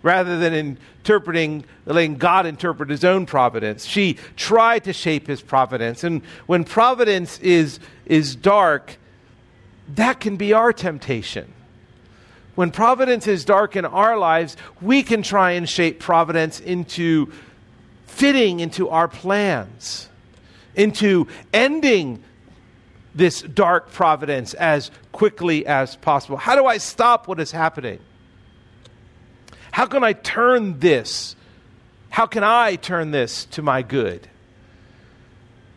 rather 0.02 0.38
than 0.38 0.54
interpreting, 0.54 1.64
letting 1.84 2.16
God 2.16 2.46
interpret 2.46 2.88
his 2.88 3.04
own 3.04 3.26
providence. 3.26 3.84
She 3.84 4.18
tried 4.36 4.84
to 4.84 4.92
shape 4.92 5.26
his 5.26 5.42
providence. 5.42 6.04
And 6.04 6.22
when 6.46 6.62
providence 6.62 7.40
is, 7.40 7.80
is 8.04 8.36
dark, 8.36 8.98
that 9.96 10.20
can 10.20 10.36
be 10.36 10.52
our 10.52 10.72
temptation. 10.72 11.52
When 12.54 12.70
providence 12.70 13.26
is 13.26 13.44
dark 13.44 13.74
in 13.74 13.84
our 13.84 14.16
lives, 14.16 14.56
we 14.80 15.02
can 15.02 15.22
try 15.22 15.52
and 15.52 15.68
shape 15.68 15.98
providence 15.98 16.60
into 16.60 17.32
fitting 18.06 18.60
into 18.60 18.88
our 18.88 19.08
plans, 19.08 20.08
into 20.74 21.26
ending 21.52 22.22
this 23.14 23.42
dark 23.42 23.92
providence 23.92 24.54
as 24.54 24.90
quickly 25.12 25.66
as 25.66 25.96
possible. 25.96 26.36
How 26.36 26.54
do 26.54 26.66
I 26.66 26.78
stop 26.78 27.28
what 27.28 27.40
is 27.40 27.50
happening? 27.50 27.98
How 29.72 29.86
can 29.86 30.04
I 30.04 30.12
turn 30.12 30.78
this? 30.80 31.36
How 32.10 32.26
can 32.26 32.44
I 32.44 32.76
turn 32.76 33.10
this 33.10 33.46
to 33.46 33.62
my 33.62 33.82
good? 33.82 34.28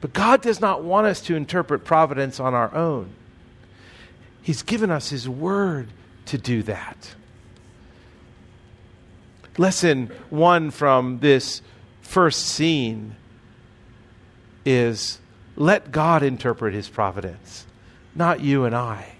But 0.01 0.13
God 0.13 0.41
does 0.41 0.61
not 0.61 0.83
want 0.83 1.07
us 1.07 1.21
to 1.21 1.35
interpret 1.35 1.83
providence 1.83 2.39
on 2.39 2.53
our 2.53 2.73
own. 2.73 3.09
He's 4.41 4.61
given 4.61 4.91
us 4.91 5.09
His 5.09 5.27
Word 5.27 5.89
to 6.27 6.37
do 6.37 6.63
that. 6.63 7.15
Lesson 9.57 10.09
one 10.29 10.71
from 10.71 11.19
this 11.19 11.61
first 12.09 12.47
scene 12.47 13.15
is 14.65 15.19
let 15.55 15.91
God 15.91 16.23
interpret 16.23 16.73
His 16.73 16.89
providence, 16.89 17.67
not 18.15 18.39
you 18.39 18.65
and 18.65 18.75
I. 18.75 19.13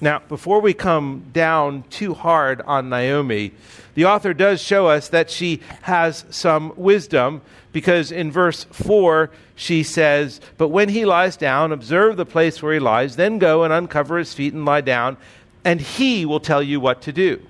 Now, 0.00 0.20
before 0.28 0.60
we 0.60 0.72
come 0.72 1.24
down 1.32 1.82
too 1.90 2.14
hard 2.14 2.60
on 2.62 2.90
Naomi, 2.90 3.52
the 3.94 4.04
author 4.04 4.32
does 4.32 4.62
show 4.62 4.86
us 4.86 5.08
that 5.08 5.30
she 5.30 5.60
has 5.82 6.24
some 6.30 6.72
wisdom 6.76 7.42
because 7.72 8.12
in 8.12 8.30
verse 8.30 8.64
4 8.64 9.30
she 9.56 9.82
says, 9.82 10.40
But 10.58 10.68
when 10.68 10.88
he 10.88 11.04
lies 11.04 11.36
down, 11.36 11.72
observe 11.72 12.16
the 12.16 12.26
place 12.26 12.62
where 12.62 12.74
he 12.74 12.80
lies, 12.80 13.16
then 13.16 13.38
go 13.38 13.64
and 13.64 13.72
uncover 13.72 14.18
his 14.18 14.32
feet 14.32 14.54
and 14.54 14.64
lie 14.64 14.80
down, 14.80 15.16
and 15.64 15.80
he 15.80 16.24
will 16.24 16.40
tell 16.40 16.62
you 16.62 16.78
what 16.78 17.02
to 17.02 17.12
do. 17.12 17.44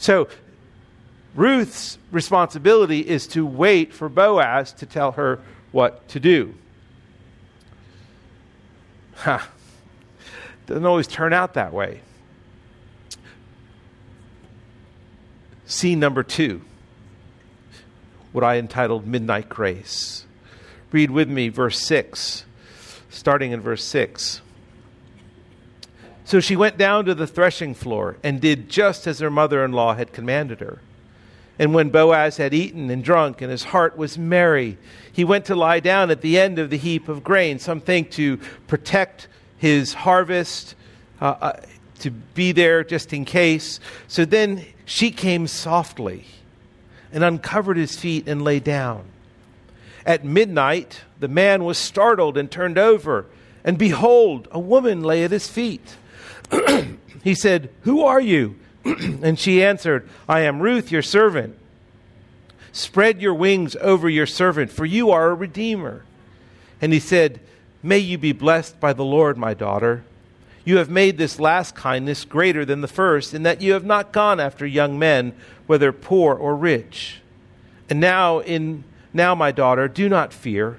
So, 0.00 0.26
Ruth's 1.36 1.96
responsibility 2.10 3.00
is 3.00 3.28
to 3.28 3.46
wait 3.46 3.94
for 3.94 4.08
Boaz 4.08 4.72
to 4.74 4.86
tell 4.86 5.12
her 5.12 5.38
what 5.70 6.08
to 6.08 6.18
do. 6.18 6.54
Huh 9.14 9.40
doesn't 10.70 10.86
always 10.86 11.08
turn 11.08 11.32
out 11.32 11.54
that 11.54 11.72
way. 11.72 12.00
Scene 15.66 15.98
number 15.98 16.22
two, 16.22 16.62
what 18.30 18.44
I 18.44 18.56
entitled 18.58 19.04
Midnight 19.04 19.48
Grace. 19.48 20.24
Read 20.92 21.10
with 21.10 21.28
me 21.28 21.48
verse 21.48 21.84
6, 21.84 22.44
starting 23.08 23.50
in 23.50 23.60
verse 23.60 23.82
6. 23.82 24.42
So 26.30 26.38
she 26.38 26.54
went 26.54 26.78
down 26.78 27.06
to 27.06 27.14
the 27.16 27.26
threshing 27.26 27.74
floor 27.74 28.16
and 28.22 28.40
did 28.40 28.68
just 28.68 29.08
as 29.08 29.18
her 29.18 29.32
mother 29.32 29.64
in 29.64 29.72
law 29.72 29.96
had 29.96 30.12
commanded 30.12 30.60
her. 30.60 30.78
And 31.58 31.74
when 31.74 31.90
Boaz 31.90 32.36
had 32.36 32.54
eaten 32.54 32.88
and 32.88 33.02
drunk, 33.02 33.42
and 33.42 33.50
his 33.50 33.64
heart 33.64 33.98
was 33.98 34.16
merry, 34.16 34.78
he 35.12 35.24
went 35.24 35.46
to 35.46 35.56
lie 35.56 35.80
down 35.80 36.08
at 36.08 36.20
the 36.20 36.38
end 36.38 36.60
of 36.60 36.70
the 36.70 36.76
heap 36.76 37.08
of 37.08 37.24
grain. 37.24 37.58
something 37.58 38.04
to 38.10 38.36
protect 38.68 39.26
his 39.58 39.92
harvest, 39.92 40.76
uh, 41.20 41.34
uh, 41.40 41.60
to 41.98 42.12
be 42.12 42.52
there 42.52 42.84
just 42.84 43.12
in 43.12 43.24
case. 43.24 43.80
So 44.06 44.24
then 44.24 44.64
she 44.84 45.10
came 45.10 45.48
softly 45.48 46.26
and 47.10 47.24
uncovered 47.24 47.76
his 47.76 47.96
feet 47.98 48.28
and 48.28 48.40
lay 48.40 48.60
down. 48.60 49.02
At 50.06 50.24
midnight, 50.24 51.00
the 51.18 51.26
man 51.26 51.64
was 51.64 51.76
startled 51.76 52.38
and 52.38 52.48
turned 52.48 52.78
over, 52.78 53.26
and 53.64 53.76
behold, 53.76 54.46
a 54.52 54.60
woman 54.60 55.02
lay 55.02 55.24
at 55.24 55.32
his 55.32 55.48
feet. 55.48 55.96
he 57.24 57.34
said, 57.34 57.70
Who 57.82 58.02
are 58.02 58.20
you? 58.20 58.56
and 58.84 59.38
she 59.38 59.62
answered, 59.62 60.08
I 60.28 60.40
am 60.40 60.60
Ruth, 60.60 60.90
your 60.90 61.02
servant. 61.02 61.56
Spread 62.72 63.20
your 63.20 63.34
wings 63.34 63.76
over 63.80 64.08
your 64.08 64.26
servant, 64.26 64.70
for 64.70 64.86
you 64.86 65.10
are 65.10 65.30
a 65.30 65.34
redeemer. 65.34 66.04
And 66.80 66.92
he 66.92 67.00
said, 67.00 67.40
May 67.82 67.98
you 67.98 68.18
be 68.18 68.32
blessed 68.32 68.78
by 68.78 68.92
the 68.92 69.04
Lord, 69.04 69.36
my 69.36 69.54
daughter. 69.54 70.04
You 70.64 70.76
have 70.76 70.90
made 70.90 71.16
this 71.16 71.40
last 71.40 71.74
kindness 71.74 72.24
greater 72.24 72.64
than 72.64 72.80
the 72.80 72.88
first, 72.88 73.34
in 73.34 73.42
that 73.42 73.62
you 73.62 73.72
have 73.72 73.84
not 73.84 74.12
gone 74.12 74.38
after 74.38 74.66
young 74.66 74.98
men, 74.98 75.34
whether 75.66 75.92
poor 75.92 76.34
or 76.34 76.54
rich. 76.54 77.20
And 77.88 77.98
now, 77.98 78.40
in 78.40 78.84
now, 79.12 79.34
my 79.34 79.50
daughter, 79.50 79.88
do 79.88 80.08
not 80.08 80.32
fear. 80.32 80.78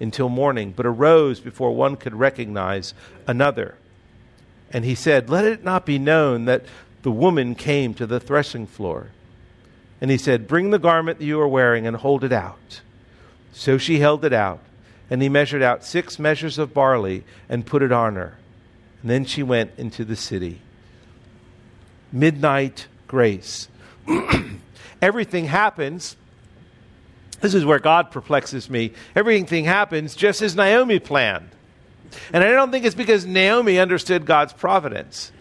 until 0.00 0.28
morning, 0.28 0.72
but 0.76 0.86
arose 0.86 1.40
before 1.40 1.74
one 1.74 1.96
could 1.96 2.14
recognize 2.14 2.94
another. 3.26 3.76
And 4.70 4.84
he 4.84 4.94
said, 4.94 5.30
Let 5.30 5.44
it 5.44 5.64
not 5.64 5.86
be 5.86 5.98
known 5.98 6.46
that 6.46 6.64
the 7.02 7.10
woman 7.10 7.54
came 7.54 7.94
to 7.94 8.06
the 8.06 8.20
threshing 8.20 8.66
floor. 8.66 9.10
And 10.00 10.10
he 10.10 10.18
said, 10.18 10.48
Bring 10.48 10.70
the 10.70 10.78
garment 10.78 11.18
that 11.18 11.24
you 11.24 11.40
are 11.40 11.48
wearing 11.48 11.86
and 11.86 11.96
hold 11.96 12.24
it 12.24 12.32
out. 12.32 12.80
So 13.52 13.78
she 13.78 14.00
held 14.00 14.24
it 14.24 14.32
out, 14.32 14.60
and 15.08 15.22
he 15.22 15.28
measured 15.28 15.62
out 15.62 15.84
six 15.84 16.18
measures 16.18 16.58
of 16.58 16.74
barley 16.74 17.24
and 17.48 17.64
put 17.64 17.82
it 17.82 17.92
on 17.92 18.16
her. 18.16 18.36
And 19.00 19.10
then 19.10 19.24
she 19.24 19.42
went 19.42 19.70
into 19.76 20.04
the 20.04 20.16
city. 20.16 20.60
Midnight 22.10 22.88
grace. 23.06 23.68
Everything 25.02 25.44
happens. 25.46 26.16
This 27.40 27.54
is 27.54 27.64
where 27.64 27.78
God 27.78 28.10
perplexes 28.10 28.70
me. 28.70 28.92
Everything 29.14 29.64
happens 29.64 30.14
just 30.14 30.42
as 30.42 30.54
Naomi 30.56 30.98
planned. 30.98 31.50
And 32.32 32.44
I 32.44 32.50
don't 32.50 32.70
think 32.70 32.84
it's 32.84 32.94
because 32.94 33.26
Naomi 33.26 33.78
understood 33.78 34.24
God's 34.24 34.52
providence. 34.52 35.32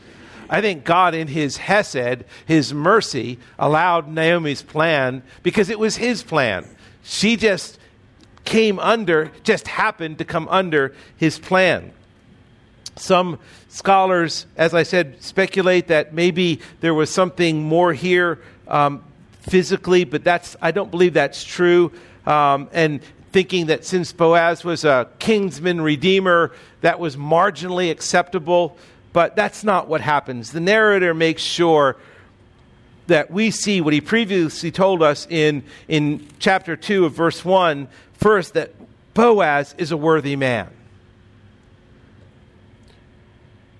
I 0.49 0.61
think 0.61 0.83
God, 0.83 1.15
in 1.15 1.27
his 1.27 1.57
Hesed, 1.57 2.25
his 2.45 2.73
mercy, 2.73 3.39
allowed 3.57 4.07
Naomi's 4.07 4.61
plan 4.61 5.23
because 5.41 5.69
it 5.69 5.79
was 5.79 5.95
his 5.95 6.23
plan. 6.23 6.67
She 7.03 7.37
just 7.37 7.79
came 8.43 8.79
under, 8.79 9.31
just 9.43 9.67
happened 9.67 10.17
to 10.17 10.25
come 10.25 10.47
under 10.49 10.93
his 11.17 11.39
plan. 11.39 11.91
Some 12.95 13.39
scholars, 13.69 14.45
as 14.55 14.73
I 14.73 14.83
said, 14.83 15.21
speculate 15.23 15.87
that 15.87 16.13
maybe 16.13 16.59
there 16.81 16.93
was 16.93 17.09
something 17.09 17.63
more 17.63 17.93
here 17.93 18.39
um, 18.67 19.03
physically, 19.43 20.03
but 20.03 20.23
that's 20.23 20.55
I 20.61 20.71
don't 20.71 20.91
believe 20.91 21.13
that's 21.13 21.43
true. 21.43 21.91
Um, 22.25 22.69
and 22.73 23.01
thinking 23.31 23.67
that 23.67 23.85
since 23.85 24.11
Boaz 24.11 24.63
was 24.63 24.85
a 24.85 25.09
kinsman 25.19 25.81
redeemer, 25.81 26.51
that 26.81 26.99
was 26.99 27.15
marginally 27.15 27.91
acceptable 27.91 28.77
but 29.13 29.35
that's 29.35 29.63
not 29.63 29.87
what 29.87 30.01
happens. 30.01 30.51
The 30.51 30.59
narrator 30.59 31.13
makes 31.13 31.43
sure 31.43 31.95
that 33.05 33.29
we 33.29 33.51
see 33.51 33.79
what 33.79 33.93
he 33.93 34.01
previously 34.01 34.71
told 34.71 35.03
us 35.03 35.27
in, 35.29 35.63
in 35.87 36.27
chapter 36.39 36.75
2 36.75 37.05
of 37.05 37.13
verse 37.13 37.45
1 37.45 37.87
first, 38.13 38.55
that 38.55 38.73
Boaz 39.13 39.75
is 39.77 39.91
a 39.91 39.97
worthy 39.97 40.35
man. 40.35 40.69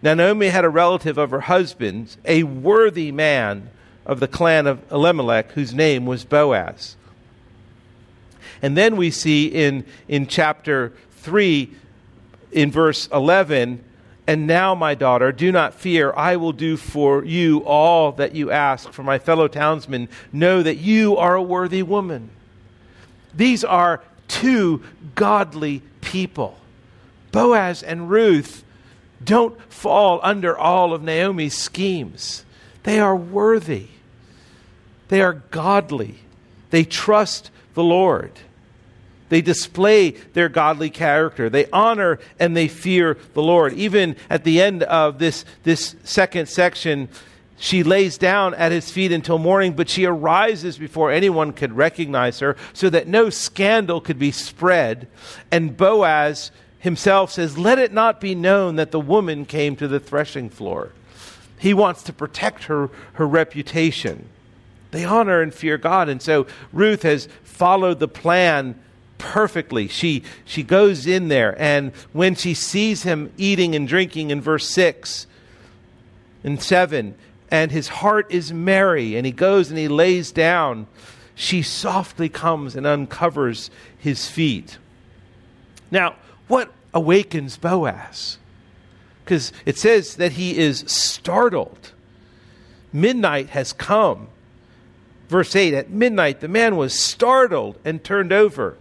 Now, 0.04 0.14
Naomi 0.14 0.50
had 0.50 0.66
a 0.66 0.70
relative 0.70 1.18
of 1.18 1.32
her 1.32 1.40
husband's, 1.40 2.18
a 2.26 2.44
worthy 2.44 3.12
man 3.12 3.70
of 4.06 4.20
the 4.20 4.28
clan 4.28 4.68
of 4.68 4.82
Elimelech, 4.92 5.52
whose 5.52 5.74
name 5.74 6.06
was 6.06 6.26
Boaz. 6.26 6.96
And 8.62 8.78
then 8.78 8.96
we 8.96 9.12
see 9.12 9.48
in, 9.48 9.86
in 10.08 10.28
chapter 10.28 10.94
3, 11.12 11.70
in 12.52 12.72
verse 12.72 13.08
11, 13.12 13.84
and 14.26 14.48
now, 14.48 14.74
my 14.74 14.96
daughter, 14.96 15.34
do 15.34 15.52
not 15.52 15.74
fear. 15.74 16.14
I 16.16 16.38
will 16.38 16.54
do 16.54 16.78
for 16.78 17.26
you 17.26 17.60
all 17.66 18.14
that 18.14 18.34
you 18.34 18.52
ask. 18.52 18.92
For 18.94 19.04
my 19.04 19.20
fellow 19.20 19.50
townsmen 19.50 20.08
know 20.32 20.64
that 20.64 20.78
you 20.78 21.18
are 21.18 21.36
a 21.36 21.42
worthy 21.42 21.84
woman. 21.84 22.30
These 23.34 23.66
are 23.66 24.02
two 24.30 24.82
godly 25.16 25.82
people. 26.00 26.58
Boaz 27.34 27.84
and 27.84 28.10
Ruth 28.10 28.64
don't 29.22 29.60
fall 29.72 30.22
under 30.24 30.58
all 30.58 30.94
of 30.94 31.04
Naomi's 31.04 31.58
schemes. 31.58 32.46
They 32.84 33.00
are 33.00 33.16
worthy, 33.16 33.88
they 35.08 35.22
are 35.22 35.34
godly, 35.52 36.20
they 36.70 36.84
trust 36.84 37.50
the 37.74 37.84
Lord. 37.84 38.32
They 39.30 39.42
display 39.42 40.12
their 40.12 40.48
godly 40.48 40.92
character. 40.92 41.50
They 41.50 41.66
honor 41.72 42.20
and 42.40 42.56
they 42.56 42.68
fear 42.68 43.18
the 43.34 43.42
Lord. 43.42 43.74
Even 43.74 44.16
at 44.30 44.44
the 44.44 44.62
end 44.62 44.84
of 44.84 45.18
this, 45.18 45.44
this 45.64 45.96
second 46.04 46.50
section, 46.50 47.10
she 47.58 47.82
lays 47.82 48.20
down 48.20 48.54
at 48.54 48.72
his 48.72 48.92
feet 48.92 49.12
until 49.12 49.40
morning, 49.40 49.74
but 49.74 49.90
she 49.90 50.06
arises 50.06 50.78
before 50.78 51.12
anyone 51.12 51.52
could 51.52 51.76
recognize 51.76 52.40
her 52.42 52.56
so 52.74 52.92
that 52.92 53.08
no 53.08 53.32
scandal 53.32 54.02
could 54.02 54.20
be 54.20 54.32
spread. 54.32 55.08
And 55.50 55.76
Boaz 55.76 56.52
himself 56.78 57.32
says, 57.32 57.58
Let 57.58 57.80
it 57.80 57.94
not 57.94 58.22
be 58.22 58.36
known 58.36 58.76
that 58.76 58.92
the 58.92 59.00
woman 59.00 59.46
came 59.46 59.76
to 59.78 59.88
the 59.88 60.00
threshing 60.00 60.50
floor. 60.50 60.92
He 61.58 61.74
wants 61.74 62.04
to 62.04 62.14
protect 62.14 62.66
her, 62.66 62.90
her 63.14 63.28
reputation. 63.28 64.28
They 64.92 65.06
honor 65.06 65.42
and 65.42 65.54
fear 65.54 65.78
God. 65.78 66.10
And 66.10 66.22
so 66.22 66.46
Ruth 66.72 67.04
has 67.04 67.28
followed 67.44 68.00
the 68.00 68.08
plan 68.08 68.80
perfectly. 69.18 69.88
She, 69.88 70.24
she 70.44 70.64
goes 70.64 71.08
in 71.08 71.30
there, 71.30 71.60
and 71.60 71.94
when 72.12 72.36
she 72.36 72.54
sees 72.54 73.04
him 73.04 73.32
eating 73.38 73.74
and 73.74 73.88
drinking 73.88 74.32
in 74.32 74.42
verse 74.42 74.70
6 74.70 75.28
and 76.44 76.62
7, 76.62 77.16
and 77.50 77.72
his 77.72 77.88
heart 77.88 78.28
is 78.30 78.52
merry, 78.52 79.16
and 79.16 79.26
he 79.26 79.32
goes 79.32 79.70
and 79.70 79.80
he 79.80 79.88
lays 79.88 80.32
down, 80.32 80.88
she 81.36 81.62
softly 81.62 82.28
comes 82.28 82.76
and 82.76 82.86
uncovers 82.86 83.72
his 83.98 84.28
feet. 84.28 84.78
Now, 85.90 86.16
what 86.48 86.72
awakens 86.94 87.58
Boaz? 87.58 88.38
Because 89.24 89.54
it 89.66 89.78
says 89.78 90.16
that 90.16 90.34
he 90.34 90.58
is 90.58 90.84
startled. 90.88 91.92
Midnight 92.92 93.50
has 93.50 93.74
come. 93.74 94.28
Verse 95.30 95.56
8 95.56 95.74
At 95.74 95.90
midnight, 95.90 96.42
the 96.42 96.48
man 96.48 96.76
was 96.76 96.94
startled 96.94 97.78
and 97.86 98.04
turned 98.04 98.34
over. 98.34 98.78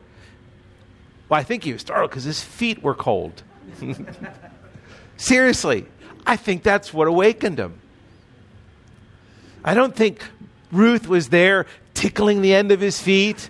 Well, 1.28 1.40
I 1.40 1.44
think 1.44 1.64
he 1.64 1.72
was 1.72 1.80
startled 1.80 2.10
because 2.10 2.24
his 2.24 2.42
feet 2.42 2.82
were 2.82 2.94
cold. 2.94 3.42
Seriously, 5.16 5.86
I 6.26 6.36
think 6.36 6.62
that's 6.62 6.92
what 6.92 7.08
awakened 7.08 7.58
him. 7.58 7.80
I 9.64 9.74
don't 9.74 9.94
think 9.94 10.24
Ruth 10.72 11.06
was 11.06 11.28
there 11.28 11.66
tickling 11.94 12.42
the 12.42 12.52
end 12.52 12.72
of 12.72 12.80
his 12.80 13.00
feet. 13.00 13.48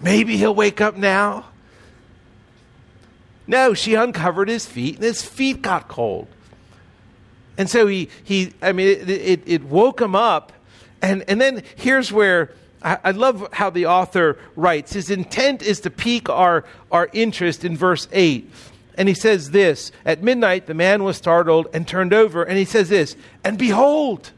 Maybe 0.00 0.36
he'll 0.36 0.54
wake 0.54 0.80
up 0.80 0.96
now. 0.96 1.51
No, 3.46 3.74
she 3.74 3.94
uncovered 3.94 4.48
his 4.48 4.66
feet 4.66 4.96
and 4.96 5.04
his 5.04 5.22
feet 5.22 5.62
got 5.62 5.88
cold. 5.88 6.28
And 7.58 7.68
so 7.68 7.86
he, 7.86 8.08
he 8.24 8.52
I 8.62 8.72
mean, 8.72 8.88
it, 8.88 9.10
it, 9.10 9.42
it 9.46 9.64
woke 9.64 10.00
him 10.00 10.14
up. 10.14 10.52
And, 11.00 11.24
and 11.28 11.40
then 11.40 11.62
here's 11.76 12.12
where 12.12 12.52
I, 12.82 12.98
I 13.04 13.10
love 13.10 13.48
how 13.52 13.70
the 13.70 13.86
author 13.86 14.38
writes. 14.56 14.92
His 14.92 15.10
intent 15.10 15.62
is 15.62 15.80
to 15.80 15.90
pique 15.90 16.28
our, 16.28 16.64
our 16.90 17.08
interest 17.12 17.64
in 17.64 17.76
verse 17.76 18.08
8. 18.12 18.50
And 18.96 19.08
he 19.08 19.14
says 19.14 19.50
this 19.50 19.92
At 20.04 20.22
midnight, 20.22 20.66
the 20.66 20.74
man 20.74 21.02
was 21.04 21.16
startled 21.16 21.68
and 21.72 21.86
turned 21.86 22.12
over, 22.12 22.42
and 22.42 22.58
he 22.58 22.64
says 22.64 22.88
this, 22.88 23.16
and 23.42 23.58
behold, 23.58 24.30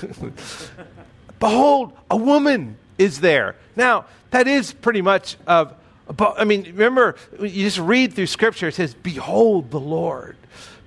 behold, 1.40 1.92
a 2.10 2.16
woman 2.16 2.76
is 2.96 3.20
there. 3.20 3.56
Now, 3.76 4.06
that 4.30 4.46
is 4.46 4.72
pretty 4.72 5.02
much 5.02 5.36
of 5.46 5.74
But, 6.16 6.34
I 6.38 6.44
mean, 6.44 6.64
remember, 6.64 7.16
you 7.38 7.64
just 7.64 7.78
read 7.78 8.14
through 8.14 8.26
Scripture, 8.26 8.68
it 8.68 8.74
says, 8.74 8.94
Behold 8.94 9.70
the 9.70 9.80
Lord. 9.80 10.36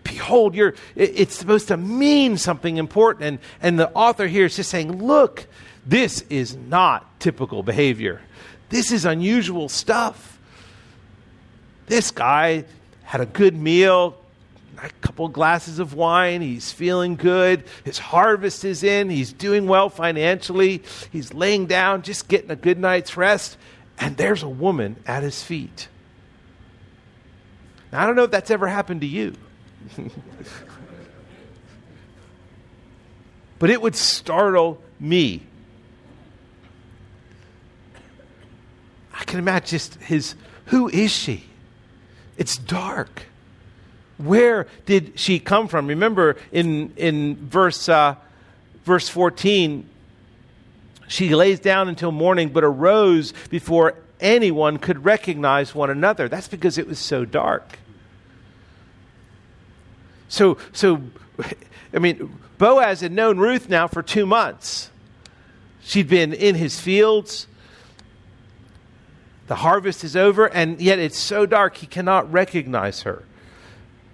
Behold, 0.03 0.55
you're, 0.55 0.73
it's 0.95 1.35
supposed 1.35 1.67
to 1.67 1.77
mean 1.77 2.37
something 2.37 2.77
important. 2.77 3.25
And, 3.25 3.39
and 3.61 3.79
the 3.79 3.91
author 3.91 4.27
here 4.27 4.45
is 4.45 4.55
just 4.55 4.71
saying, 4.71 5.03
Look, 5.03 5.45
this 5.85 6.21
is 6.29 6.55
not 6.55 7.19
typical 7.19 7.61
behavior. 7.63 8.21
This 8.69 8.91
is 8.91 9.05
unusual 9.05 9.69
stuff. 9.69 10.39
This 11.87 12.09
guy 12.09 12.65
had 13.03 13.21
a 13.21 13.25
good 13.25 13.55
meal, 13.55 14.17
a 14.81 14.89
couple 15.01 15.27
glasses 15.27 15.79
of 15.79 15.93
wine. 15.93 16.41
He's 16.41 16.71
feeling 16.71 17.15
good. 17.15 17.63
His 17.83 17.99
harvest 17.99 18.63
is 18.63 18.83
in. 18.83 19.09
He's 19.09 19.33
doing 19.33 19.67
well 19.67 19.89
financially. 19.89 20.83
He's 21.11 21.33
laying 21.33 21.65
down, 21.65 22.01
just 22.01 22.27
getting 22.27 22.49
a 22.49 22.55
good 22.55 22.79
night's 22.79 23.17
rest. 23.17 23.57
And 24.01 24.17
there's 24.17 24.41
a 24.41 24.49
woman 24.49 24.97
at 25.05 25.21
his 25.21 25.43
feet. 25.43 25.87
Now, 27.91 28.01
I 28.01 28.07
don't 28.07 28.15
know 28.15 28.23
if 28.23 28.31
that's 28.31 28.49
ever 28.49 28.67
happened 28.67 29.01
to 29.01 29.07
you. 29.07 29.35
but 33.59 33.69
it 33.69 33.79
would 33.79 33.95
startle 33.95 34.81
me. 34.99 35.43
I 39.13 39.23
can 39.23 39.37
imagine 39.37 39.67
just 39.67 39.95
his, 39.95 40.33
who 40.65 40.89
is 40.89 41.11
she? 41.11 41.43
It's 42.37 42.57
dark. 42.57 43.27
Where 44.17 44.65
did 44.87 45.19
she 45.19 45.39
come 45.39 45.67
from? 45.67 45.85
Remember 45.85 46.37
in, 46.51 46.91
in 46.95 47.35
verse, 47.35 47.87
uh, 47.87 48.15
verse 48.83 49.07
14, 49.09 49.87
she 51.11 51.35
lays 51.35 51.59
down 51.59 51.89
until 51.89 52.13
morning, 52.13 52.49
but 52.49 52.63
arose 52.63 53.33
before 53.49 53.95
anyone 54.21 54.77
could 54.77 55.03
recognize 55.03 55.75
one 55.75 55.89
another. 55.89 56.29
That's 56.29 56.47
because 56.47 56.77
it 56.77 56.87
was 56.87 56.99
so 56.99 57.25
dark. 57.25 57.77
So, 60.29 60.57
so 60.71 61.01
I 61.93 61.99
mean, 61.99 62.39
Boaz 62.57 63.01
had 63.01 63.11
known 63.11 63.39
Ruth 63.39 63.67
now 63.67 63.89
for 63.89 64.01
two 64.01 64.25
months. 64.25 64.89
She'd 65.81 66.07
been 66.07 66.31
in 66.31 66.55
his 66.55 66.79
fields. 66.79 67.45
The 69.47 69.55
harvest 69.55 70.05
is 70.05 70.15
over, 70.15 70.45
and 70.45 70.79
yet 70.79 70.97
it's 70.97 71.19
so 71.19 71.45
dark 71.45 71.75
he 71.75 71.87
cannot 71.87 72.31
recognize 72.31 73.01
her. 73.01 73.23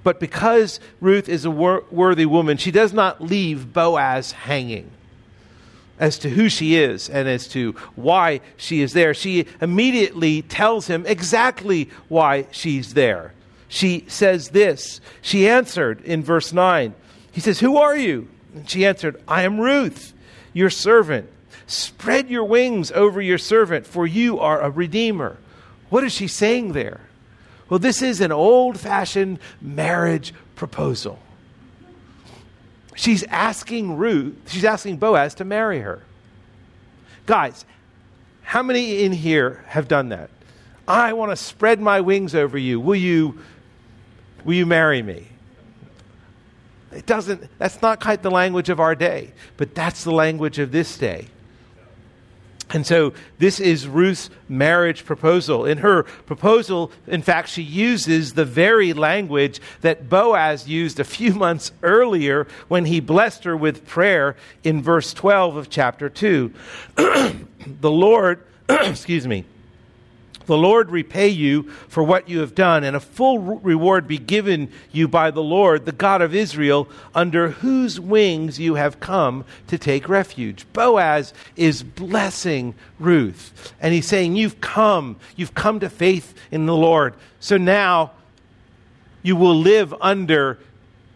But 0.03 0.19
because 0.19 0.79
Ruth 0.99 1.29
is 1.29 1.45
a 1.45 1.51
wor- 1.51 1.83
worthy 1.91 2.25
woman, 2.25 2.57
she 2.57 2.71
does 2.71 2.91
not 2.91 3.21
leave 3.21 3.71
Boaz 3.71 4.31
hanging 4.31 4.89
as 5.99 6.19
to 6.19 6.29
who 6.29 6.49
she 6.49 6.75
is 6.75 7.09
and 7.09 7.27
as 7.27 7.47
to 7.49 7.73
why 7.95 8.41
she 8.55 8.81
is 8.81 8.93
there. 8.93 9.13
She 9.13 9.45
immediately 9.61 10.41
tells 10.43 10.87
him 10.87 11.05
exactly 11.05 11.89
why 12.07 12.47
she's 12.51 12.93
there. 12.93 13.33
She 13.67 14.05
says 14.07 14.49
this. 14.49 15.01
She 15.21 15.47
answered 15.47 16.01
in 16.01 16.23
verse 16.23 16.53
9. 16.53 16.93
He 17.31 17.41
says, 17.41 17.59
Who 17.59 17.77
are 17.77 17.95
you? 17.95 18.27
And 18.53 18.69
she 18.69 18.85
answered, 18.85 19.21
I 19.27 19.43
am 19.43 19.59
Ruth, 19.59 20.13
your 20.53 20.69
servant. 20.69 21.29
Spread 21.65 22.29
your 22.29 22.45
wings 22.45 22.91
over 22.91 23.21
your 23.21 23.37
servant, 23.37 23.85
for 23.85 24.07
you 24.07 24.39
are 24.39 24.61
a 24.61 24.69
redeemer. 24.69 25.37
What 25.89 26.03
is 26.03 26.13
she 26.13 26.27
saying 26.27 26.71
there? 26.71 27.01
Well, 27.69 27.79
this 27.79 28.01
is 28.01 28.21
an 28.21 28.31
old 28.31 28.79
fashioned 28.79 29.39
marriage 29.61 30.33
proposal. 30.55 31.19
She's 32.97 33.23
asking 33.25 33.95
Ruth, 33.97 34.35
she's 34.47 34.65
asking 34.65 34.97
Boaz 34.97 35.35
to 35.35 35.45
marry 35.45 35.81
her. 35.81 36.01
Guys, 37.27 37.63
how 38.41 38.63
many 38.63 39.03
in 39.03 39.11
here 39.11 39.63
have 39.67 39.87
done 39.87 40.09
that? 40.09 40.31
I 40.87 41.13
want 41.13 41.31
to 41.31 41.35
spread 41.35 41.79
my 41.79 42.01
wings 42.01 42.33
over 42.33 42.57
you. 42.57 42.79
Will 42.79 42.95
you 42.95 43.37
will 44.43 44.55
you 44.55 44.65
marry 44.65 45.03
me? 45.03 45.27
It 46.91 47.05
doesn't 47.05 47.47
that's 47.59 47.83
not 47.83 48.01
quite 48.01 48.23
the 48.23 48.31
language 48.31 48.69
of 48.69 48.79
our 48.79 48.95
day, 48.95 49.31
but 49.57 49.75
that's 49.75 50.03
the 50.03 50.11
language 50.11 50.57
of 50.57 50.71
this 50.71 50.97
day. 50.97 51.27
And 52.69 52.85
so 52.85 53.13
this 53.39 53.59
is 53.59 53.87
Ruth's 53.87 54.29
marriage 54.49 55.05
proposal. 55.05 55.65
In 55.65 55.79
her 55.79 56.03
proposal, 56.03 56.91
in 57.07 57.21
fact, 57.21 57.49
she 57.49 57.61
uses 57.61 58.33
the 58.33 58.45
very 58.45 58.93
language 58.93 59.61
that 59.81 60.09
Boaz 60.09 60.67
used 60.67 60.99
a 60.99 61.03
few 61.03 61.33
months 61.45 61.71
earlier 61.81 62.47
when 62.67 62.85
he 62.85 62.99
blessed 62.99 63.45
her 63.45 63.55
with 63.55 63.87
prayer 63.87 64.35
in 64.63 64.81
verse 64.81 65.13
12 65.13 65.55
of 65.55 65.69
chapter 65.69 66.09
2. 66.09 66.53
the 66.95 67.91
Lord, 67.91 68.43
excuse 68.69 69.27
me, 69.27 69.45
the 70.47 70.57
Lord 70.57 70.89
repay 70.89 71.27
you 71.27 71.63
for 71.87 72.03
what 72.03 72.27
you 72.27 72.39
have 72.39 72.55
done, 72.55 72.83
and 72.83 72.95
a 72.95 72.99
full 72.99 73.39
reward 73.39 74.07
be 74.07 74.17
given 74.17 74.71
you 74.91 75.07
by 75.07 75.29
the 75.29 75.43
Lord, 75.43 75.85
the 75.85 75.91
God 75.91 76.21
of 76.21 76.33
Israel, 76.33 76.89
under 77.13 77.49
whose 77.49 77.99
wings 77.99 78.59
you 78.59 78.75
have 78.75 78.99
come 78.99 79.45
to 79.67 79.77
take 79.77 80.09
refuge. 80.09 80.65
Boaz 80.73 81.33
is 81.55 81.83
blessing 81.83 82.73
Ruth, 82.97 83.73
and 83.79 83.93
he's 83.93 84.07
saying, 84.07 84.35
You've 84.35 84.59
come, 84.59 85.17
you've 85.35 85.53
come 85.53 85.79
to 85.81 85.89
faith 85.89 86.33
in 86.49 86.65
the 86.65 86.75
Lord. 86.75 87.13
So 87.39 87.57
now 87.57 88.11
you 89.21 89.35
will 89.35 89.55
live 89.55 89.93
under 90.01 90.57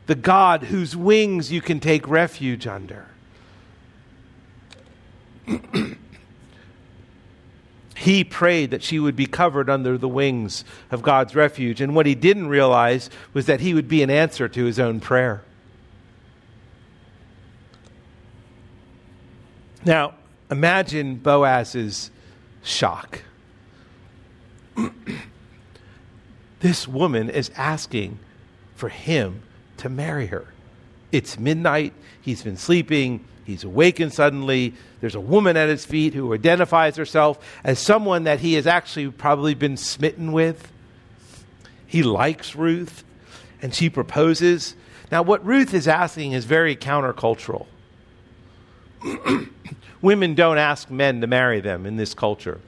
the 0.08 0.16
God 0.16 0.64
whose 0.64 0.96
wings 0.96 1.52
you 1.52 1.62
can 1.62 1.80
take 1.80 2.08
refuge 2.08 2.68
under. 2.68 3.08
he 8.02 8.24
prayed 8.24 8.72
that 8.72 8.82
she 8.82 8.98
would 8.98 9.16
be 9.16 9.28
covered 9.28 9.70
under 9.70 9.96
the 9.96 10.08
wings 10.08 10.66
of 10.90 11.04
God's 11.04 11.36
refuge. 11.36 11.82
And 11.82 11.94
what 11.96 12.08
he 12.08 12.16
didn't 12.16 12.48
realize 12.48 13.12
was 13.32 13.46
that 13.46 13.60
he 13.60 13.76
would 13.76 13.88
be 13.88 14.02
an 14.02 14.10
answer 14.10 14.50
to 14.50 14.66
his 14.66 14.80
own 14.80 15.00
prayer. 15.00 15.44
Now, 19.86 20.16
imagine 20.50 21.18
Boaz's 21.18 22.10
shock. 22.64 23.22
this 26.60 26.88
woman 26.88 27.30
is 27.30 27.52
asking 27.56 28.18
for 28.74 28.90
him 28.90 29.44
to 29.78 29.90
marry 29.90 30.26
her. 30.26 30.48
It's 31.12 31.38
midnight. 31.38 31.94
He's 32.20 32.42
been 32.42 32.58
sleeping. 32.58 33.24
He's 33.44 33.64
awakened 33.64 34.14
suddenly. 34.14 34.74
There's 35.00 35.16
a 35.16 35.20
woman 35.20 35.58
at 35.58 35.70
his 35.70 35.86
feet 35.86 36.14
who 36.14 36.34
identifies 36.34 36.96
herself 36.96 37.40
as 37.64 37.80
someone 37.80 38.24
that 38.26 38.40
he 38.40 38.54
has 38.54 38.68
actually 38.68 39.10
probably 39.10 39.54
been 39.54 39.78
smitten 39.78 40.32
with. 40.32 40.72
He 41.88 42.04
likes 42.04 42.56
Ruth, 42.56 43.04
and 43.62 43.74
she 43.74 43.90
proposes. 43.90 44.76
Now, 45.12 45.24
what 45.24 45.46
Ruth 45.46 45.74
is 45.74 45.88
asking 45.88 46.34
is 46.34 46.46
very 46.46 46.76
countercultural. 46.76 47.66
Women 50.02 50.36
don't 50.36 50.58
ask 50.58 50.90
men 50.90 51.22
to 51.22 51.28
marry 51.28 51.60
them 51.60 51.86
in 51.86 51.98
this 51.98 52.14
culture. 52.14 52.62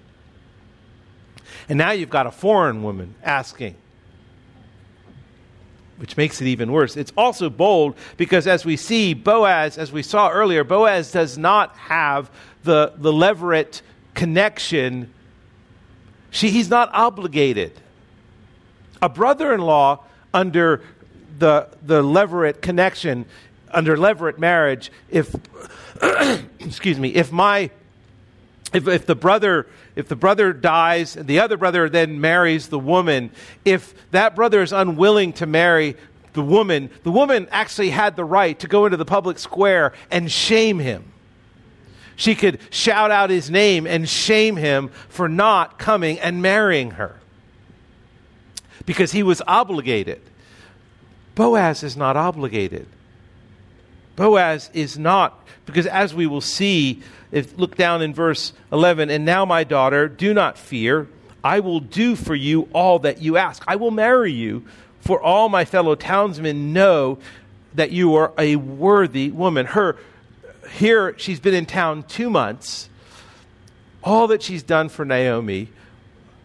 And 1.70 1.78
now 1.78 1.92
you've 1.92 2.10
got 2.10 2.28
a 2.28 2.32
foreign 2.32 2.84
woman 2.84 3.16
asking 3.24 3.76
which 6.04 6.18
makes 6.18 6.42
it 6.42 6.48
even 6.48 6.70
worse. 6.70 6.98
It's 6.98 7.14
also 7.16 7.50
bold 7.50 7.96
because, 8.18 8.46
as 8.46 8.66
we 8.66 8.76
see, 8.76 9.14
Boaz, 9.14 9.78
as 9.78 9.94
we 9.94 10.04
saw 10.04 10.30
earlier, 10.30 10.66
Boaz 10.66 11.14
does 11.14 11.38
not 11.38 11.78
have 11.78 12.30
the, 12.66 12.92
the 12.98 13.14
levirate 13.14 13.82
connection. 14.14 15.14
She, 16.30 16.50
he's 16.50 16.70
not 16.70 16.90
obligated. 16.94 17.80
A 19.02 19.08
brother 19.08 19.54
in 19.54 19.62
law 19.62 20.04
under 20.34 20.82
the, 21.40 21.70
the 21.82 22.04
levirate 22.04 22.60
connection, 22.60 23.26
under 23.72 23.96
levirate 23.96 24.38
marriage, 24.38 24.92
if, 25.10 25.34
excuse 26.60 27.00
me, 27.00 27.16
if 27.16 27.32
my 27.32 27.72
if, 28.74 28.88
if 28.88 29.06
the 29.06 29.16
brother 29.16 29.68
if 29.96 30.08
the 30.08 30.16
brother 30.16 30.54
dies 30.54 31.16
and 31.16 31.28
the 31.28 31.40
other 31.40 31.58
brother 31.58 31.90
then 31.90 32.20
marries 32.20 32.70
the 32.70 32.80
woman 32.80 33.32
if 33.66 33.94
that 34.12 34.36
brother 34.36 34.62
is 34.62 34.72
unwilling 34.72 35.34
to 35.34 35.46
marry 35.46 35.96
the 36.34 36.42
woman 36.42 36.90
the 37.04 37.12
woman 37.12 37.48
actually 37.52 37.92
had 37.92 38.16
the 38.16 38.26
right 38.26 38.58
to 38.60 38.68
go 38.68 38.86
into 38.86 38.98
the 38.98 39.06
public 39.06 39.40
square 39.40 39.94
and 40.12 40.32
shame 40.32 40.80
him. 40.80 41.14
She 42.16 42.36
could 42.36 42.60
shout 42.70 43.12
out 43.12 43.30
his 43.30 43.50
name 43.50 43.88
and 43.88 44.08
shame 44.08 44.56
him 44.56 44.90
for 45.10 45.28
not 45.28 45.80
coming 45.80 46.20
and 46.20 46.42
marrying 46.42 46.92
her. 46.92 47.20
Because 48.86 49.12
he 49.12 49.24
was 49.24 49.42
obligated. 49.48 50.22
Boaz 51.36 51.82
is 51.84 51.98
not 51.98 52.16
obligated. 52.16 52.88
Boaz 54.16 54.70
is 54.74 54.98
not 54.98 55.40
because 55.66 55.88
as 55.88 56.14
we 56.14 56.28
will 56.28 56.42
see 56.42 57.02
if, 57.34 57.58
look 57.58 57.76
down 57.76 58.02
in 58.02 58.14
verse 58.14 58.54
11. 58.72 59.10
And 59.10 59.26
now, 59.26 59.44
my 59.44 59.66
daughter, 59.66 60.08
do 60.08 60.34
not 60.34 60.58
fear. 60.58 61.10
I 61.44 61.60
will 61.60 61.82
do 61.82 62.16
for 62.16 62.36
you 62.36 62.70
all 62.72 63.00
that 63.00 63.22
you 63.22 63.36
ask. 63.36 63.62
I 63.68 63.76
will 63.76 63.92
marry 63.92 64.32
you, 64.32 64.64
for 65.02 65.22
all 65.22 65.50
my 65.50 65.66
fellow 65.66 65.96
townsmen 65.96 66.72
know 66.72 67.18
that 67.74 67.92
you 67.92 68.16
are 68.16 68.32
a 68.38 68.56
worthy 68.56 69.30
woman. 69.32 69.66
Her 69.66 69.98
here 70.78 71.14
she's 71.18 71.42
been 71.42 71.54
in 71.54 71.66
town 71.66 72.04
2 72.04 72.30
months. 72.30 72.88
All 74.04 74.28
that 74.28 74.42
she's 74.42 74.64
done 74.64 74.88
for 74.88 75.04
Naomi, 75.04 75.70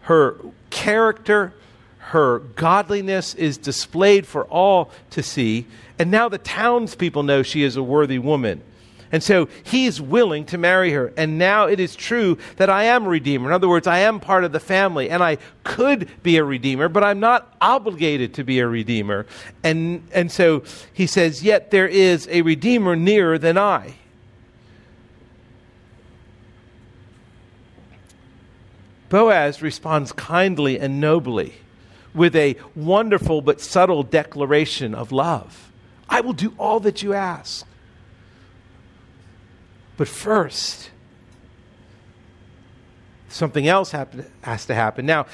her 0.01 0.35
character, 0.69 1.53
her 1.97 2.39
godliness 2.39 3.35
is 3.35 3.57
displayed 3.57 4.25
for 4.25 4.43
all 4.45 4.91
to 5.11 5.23
see. 5.23 5.67
And 5.97 6.09
now 6.09 6.27
the 6.29 6.37
townspeople 6.37 7.23
know 7.23 7.43
she 7.43 7.63
is 7.63 7.77
a 7.77 7.83
worthy 7.83 8.19
woman. 8.19 8.61
And 9.11 9.23
so 9.23 9.49
he's 9.63 9.99
willing 9.99 10.45
to 10.45 10.57
marry 10.57 10.91
her. 10.91 11.11
And 11.17 11.37
now 11.37 11.67
it 11.67 11.79
is 11.79 11.95
true 11.95 12.37
that 12.57 12.69
I 12.69 12.83
am 12.83 13.05
a 13.05 13.09
redeemer. 13.09 13.49
In 13.49 13.53
other 13.53 13.67
words, 13.67 13.87
I 13.87 13.99
am 13.99 14.19
part 14.19 14.43
of 14.43 14.51
the 14.51 14.59
family 14.59 15.09
and 15.09 15.23
I 15.23 15.37
could 15.63 16.09
be 16.21 16.37
a 16.37 16.43
redeemer, 16.43 16.89
but 16.89 17.03
I'm 17.03 17.19
not 17.19 17.55
obligated 17.59 18.35
to 18.35 18.43
be 18.43 18.59
a 18.59 18.67
redeemer. 18.67 19.25
And, 19.63 20.07
and 20.13 20.31
so 20.31 20.63
he 20.93 21.07
says, 21.07 21.43
Yet 21.43 21.71
there 21.71 21.87
is 21.87 22.27
a 22.29 22.43
redeemer 22.43 22.95
nearer 22.95 23.37
than 23.39 23.57
I. 23.57 23.95
Boaz 29.09 29.63
responds 29.63 30.11
kindly 30.11 30.79
and 30.79 31.01
nobly 31.01 31.55
with 32.13 32.35
a 32.35 32.55
wonderful 32.75 33.41
but 33.41 33.59
subtle 33.59 34.03
declaration 34.03 34.93
of 34.93 35.11
love. 35.11 35.71
I 36.07 36.21
will 36.21 36.33
do 36.33 36.53
all 36.59 36.79
that 36.81 37.01
you 37.01 37.13
ask. 37.13 37.65
But 39.99 40.07
first, 40.07 40.91
something 43.27 43.67
else 43.67 43.91
happen, 43.91 44.25
has 44.43 44.65
to 44.67 44.73
happen. 44.73 45.05
Now, 45.05 45.25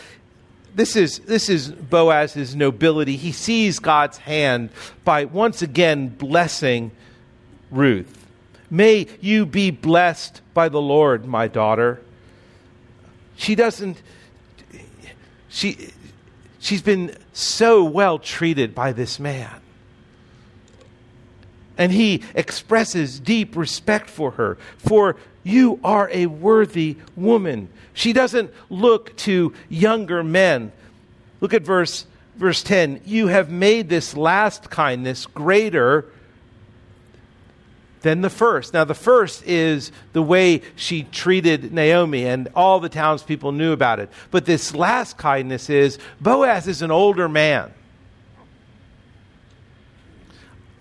this 0.74 0.96
is, 0.96 1.20
this 1.20 1.50
is 1.50 1.70
Boaz's 1.72 2.56
nobility. 2.56 3.16
He 3.16 3.32
sees 3.32 3.78
God's 3.78 4.18
hand 4.18 4.72
by 5.04 5.26
once 5.26 5.62
again 5.62 6.08
blessing 6.08 6.90
Ruth. 7.70 8.26
May 8.72 9.06
you 9.22 9.46
be 9.46 9.70
blessed 9.70 10.42
by 10.56 10.70
the 10.70 10.82
Lord, 10.82 11.28
my 11.28 11.48
daughter. 11.48 12.02
She 13.36 13.54
doesn't, 13.54 14.02
she, 15.48 15.92
she's 16.58 16.82
been 16.82 17.16
so 17.34 17.84
well 17.84 18.18
treated 18.18 18.74
by 18.74 18.94
this 18.94 19.20
man 19.20 19.62
and 21.78 21.92
he 21.92 22.24
expresses 22.34 23.20
deep 23.20 23.56
respect 23.56 24.10
for 24.10 24.32
her. 24.32 24.58
For 24.78 25.16
you 25.44 25.80
are 25.84 26.10
a 26.12 26.26
worthy 26.26 26.98
woman. 27.16 27.70
She 27.94 28.14
doesn't 28.14 28.52
look 28.70 29.16
to 29.18 29.54
younger 29.70 30.24
men. 30.24 30.72
Look 31.40 31.54
at 31.54 31.62
verse, 31.62 32.06
verse 32.36 32.64
10. 32.64 33.02
You 33.06 33.28
have 33.28 33.50
made 33.50 33.90
this 33.90 34.18
last 34.18 34.70
kindness 34.70 35.26
greater 35.26 36.06
than 38.02 38.22
the 38.22 38.30
first. 38.30 38.74
Now, 38.74 38.84
the 38.84 38.94
first 38.94 39.44
is 39.48 39.92
the 40.14 40.22
way 40.22 40.62
she 40.76 41.04
treated 41.04 41.74
Naomi, 41.74 42.26
and 42.26 42.48
all 42.56 42.80
the 42.80 42.88
townspeople 42.88 43.52
knew 43.52 43.72
about 43.72 44.00
it. 44.00 44.10
But 44.30 44.46
this 44.46 44.76
last 44.76 45.18
kindness 45.18 45.72
is 45.72 45.98
Boaz 46.22 46.68
is 46.68 46.84
an 46.84 46.92
older 46.92 47.28
man. 47.28 47.74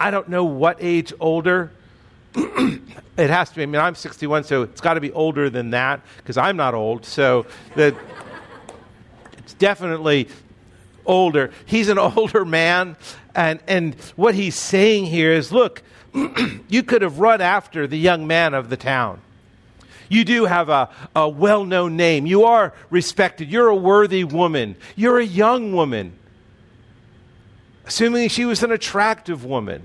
I 0.04 0.10
don't 0.10 0.28
know 0.28 0.44
what 0.44 0.76
age 0.80 1.14
older. 1.18 1.70
it 2.34 3.30
has 3.30 3.48
to 3.48 3.56
be. 3.56 3.62
I 3.62 3.66
mean, 3.66 3.80
I'm 3.80 3.94
61, 3.94 4.44
so 4.44 4.60
it's 4.60 4.82
got 4.82 4.94
to 4.94 5.00
be 5.00 5.10
older 5.12 5.48
than 5.48 5.70
that 5.70 6.02
because 6.18 6.36
I'm 6.36 6.58
not 6.58 6.74
old. 6.74 7.06
So 7.06 7.46
the, 7.74 7.96
it's 9.38 9.54
definitely 9.54 10.28
older. 11.06 11.52
He's 11.64 11.88
an 11.88 11.96
older 12.16 12.44
man, 12.44 12.98
and 13.34 13.60
and 13.66 13.94
what 14.14 14.34
he's 14.34 14.56
saying 14.56 15.06
here 15.06 15.32
is, 15.32 15.50
look, 15.50 15.82
you 16.68 16.82
could 16.82 17.00
have 17.00 17.18
run 17.18 17.40
after 17.40 17.86
the 17.86 17.96
young 17.96 18.26
man 18.26 18.52
of 18.52 18.68
the 18.68 18.76
town. 18.76 19.22
You 20.10 20.26
do 20.26 20.44
have 20.44 20.68
a, 20.68 20.90
a 21.16 21.26
well 21.30 21.64
known 21.64 21.96
name. 21.96 22.26
You 22.26 22.44
are 22.44 22.74
respected. 22.90 23.50
You're 23.50 23.68
a 23.68 23.74
worthy 23.74 24.22
woman. 24.22 24.76
You're 24.96 25.18
a 25.18 25.24
young 25.24 25.72
woman 25.72 26.18
assuming 27.86 28.28
she 28.28 28.44
was 28.44 28.62
an 28.62 28.72
attractive 28.72 29.44
woman. 29.44 29.82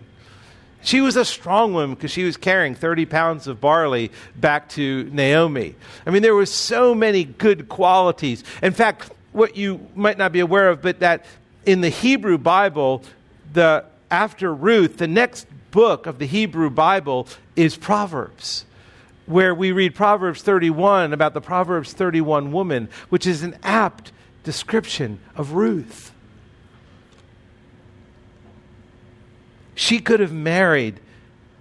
She 0.82 1.02
was 1.02 1.16
a 1.16 1.26
strong 1.26 1.74
woman 1.74 1.96
because 1.96 2.12
she 2.12 2.24
was 2.24 2.38
carrying 2.38 2.74
30 2.74 3.06
pounds 3.06 3.48
of 3.48 3.60
barley 3.60 4.12
back 4.36 4.70
to 4.70 5.10
Naomi. 5.12 5.76
I 6.06 6.10
mean, 6.10 6.22
there 6.22 6.36
were 6.36 6.46
so 6.46 6.96
many 6.96 7.26
good 7.26 7.68
qualities. 7.68 8.44
In 8.64 8.72
fact, 8.72 9.12
what 9.32 9.58
you 9.58 9.88
might 9.96 10.18
not 10.18 10.32
be 10.32 10.40
aware 10.40 10.70
of, 10.70 10.82
but 10.82 11.00
that 11.00 11.26
in 11.66 11.82
the 11.82 11.90
Hebrew 11.90 12.38
Bible, 12.38 13.04
the, 13.54 13.86
after 14.10 14.54
Ruth, 14.54 14.98
the 14.98 15.08
next 15.08 15.48
book 15.72 16.06
of 16.06 16.18
the 16.18 16.26
Hebrew 16.26 16.70
Bible 16.70 17.28
is 17.56 17.76
Proverbs, 17.76 18.66
where 19.26 19.54
we 19.54 19.72
read 19.72 19.94
Proverbs 19.94 20.42
31 20.42 21.14
about 21.14 21.34
the 21.34 21.42
Proverbs 21.42 21.94
31 21.94 22.52
woman, 22.52 22.90
which 23.10 23.28
is 23.28 23.44
an 23.44 23.58
apt 23.64 24.12
description 24.44 25.20
of 25.36 25.54
Ruth. 25.54 26.09
She 29.80 30.00
could 30.00 30.20
have 30.20 30.34
married 30.34 31.00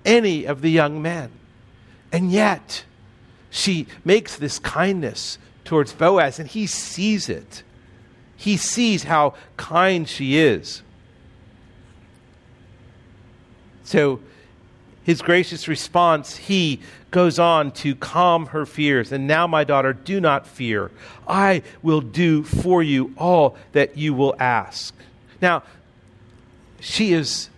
any 0.04 0.44
of 0.44 0.60
the 0.60 0.72
young 0.72 1.00
men. 1.00 1.30
And 2.10 2.32
yet, 2.32 2.82
she 3.48 3.86
makes 4.04 4.34
this 4.34 4.58
kindness 4.58 5.38
towards 5.64 5.92
Boaz, 5.92 6.40
and 6.40 6.48
he 6.48 6.66
sees 6.66 7.28
it. 7.28 7.62
He 8.36 8.56
sees 8.56 9.04
how 9.04 9.34
kind 9.56 10.08
she 10.08 10.36
is. 10.36 10.82
So, 13.84 14.18
his 15.04 15.22
gracious 15.22 15.68
response, 15.68 16.38
he 16.38 16.80
goes 17.12 17.38
on 17.38 17.70
to 17.70 17.94
calm 17.94 18.46
her 18.46 18.66
fears. 18.66 19.12
And 19.12 19.28
now, 19.28 19.46
my 19.46 19.62
daughter, 19.62 19.92
do 19.92 20.20
not 20.20 20.44
fear. 20.44 20.90
I 21.28 21.62
will 21.82 22.00
do 22.00 22.42
for 22.42 22.82
you 22.82 23.14
all 23.16 23.56
that 23.74 23.96
you 23.96 24.12
will 24.12 24.34
ask. 24.40 24.92
Now, 25.40 25.62
she 26.80 27.12
is 27.12 27.48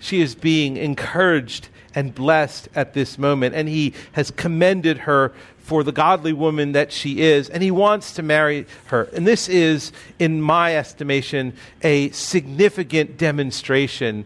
she 0.00 0.20
is 0.20 0.34
being 0.34 0.76
encouraged 0.76 1.68
and 1.94 2.14
blessed 2.14 2.68
at 2.74 2.94
this 2.94 3.18
moment. 3.18 3.54
And 3.54 3.68
he 3.68 3.94
has 4.12 4.32
commended 4.32 4.98
her 4.98 5.32
for 5.58 5.84
the 5.84 5.92
godly 5.92 6.32
woman 6.32 6.72
that 6.72 6.90
she 6.90 7.20
is, 7.20 7.48
and 7.48 7.62
he 7.62 7.70
wants 7.70 8.14
to 8.14 8.22
marry 8.22 8.66
her. 8.86 9.04
And 9.14 9.24
this 9.24 9.48
is, 9.48 9.92
in 10.18 10.42
my 10.42 10.76
estimation, 10.76 11.52
a 11.82 12.10
significant 12.10 13.16
demonstration 13.16 14.24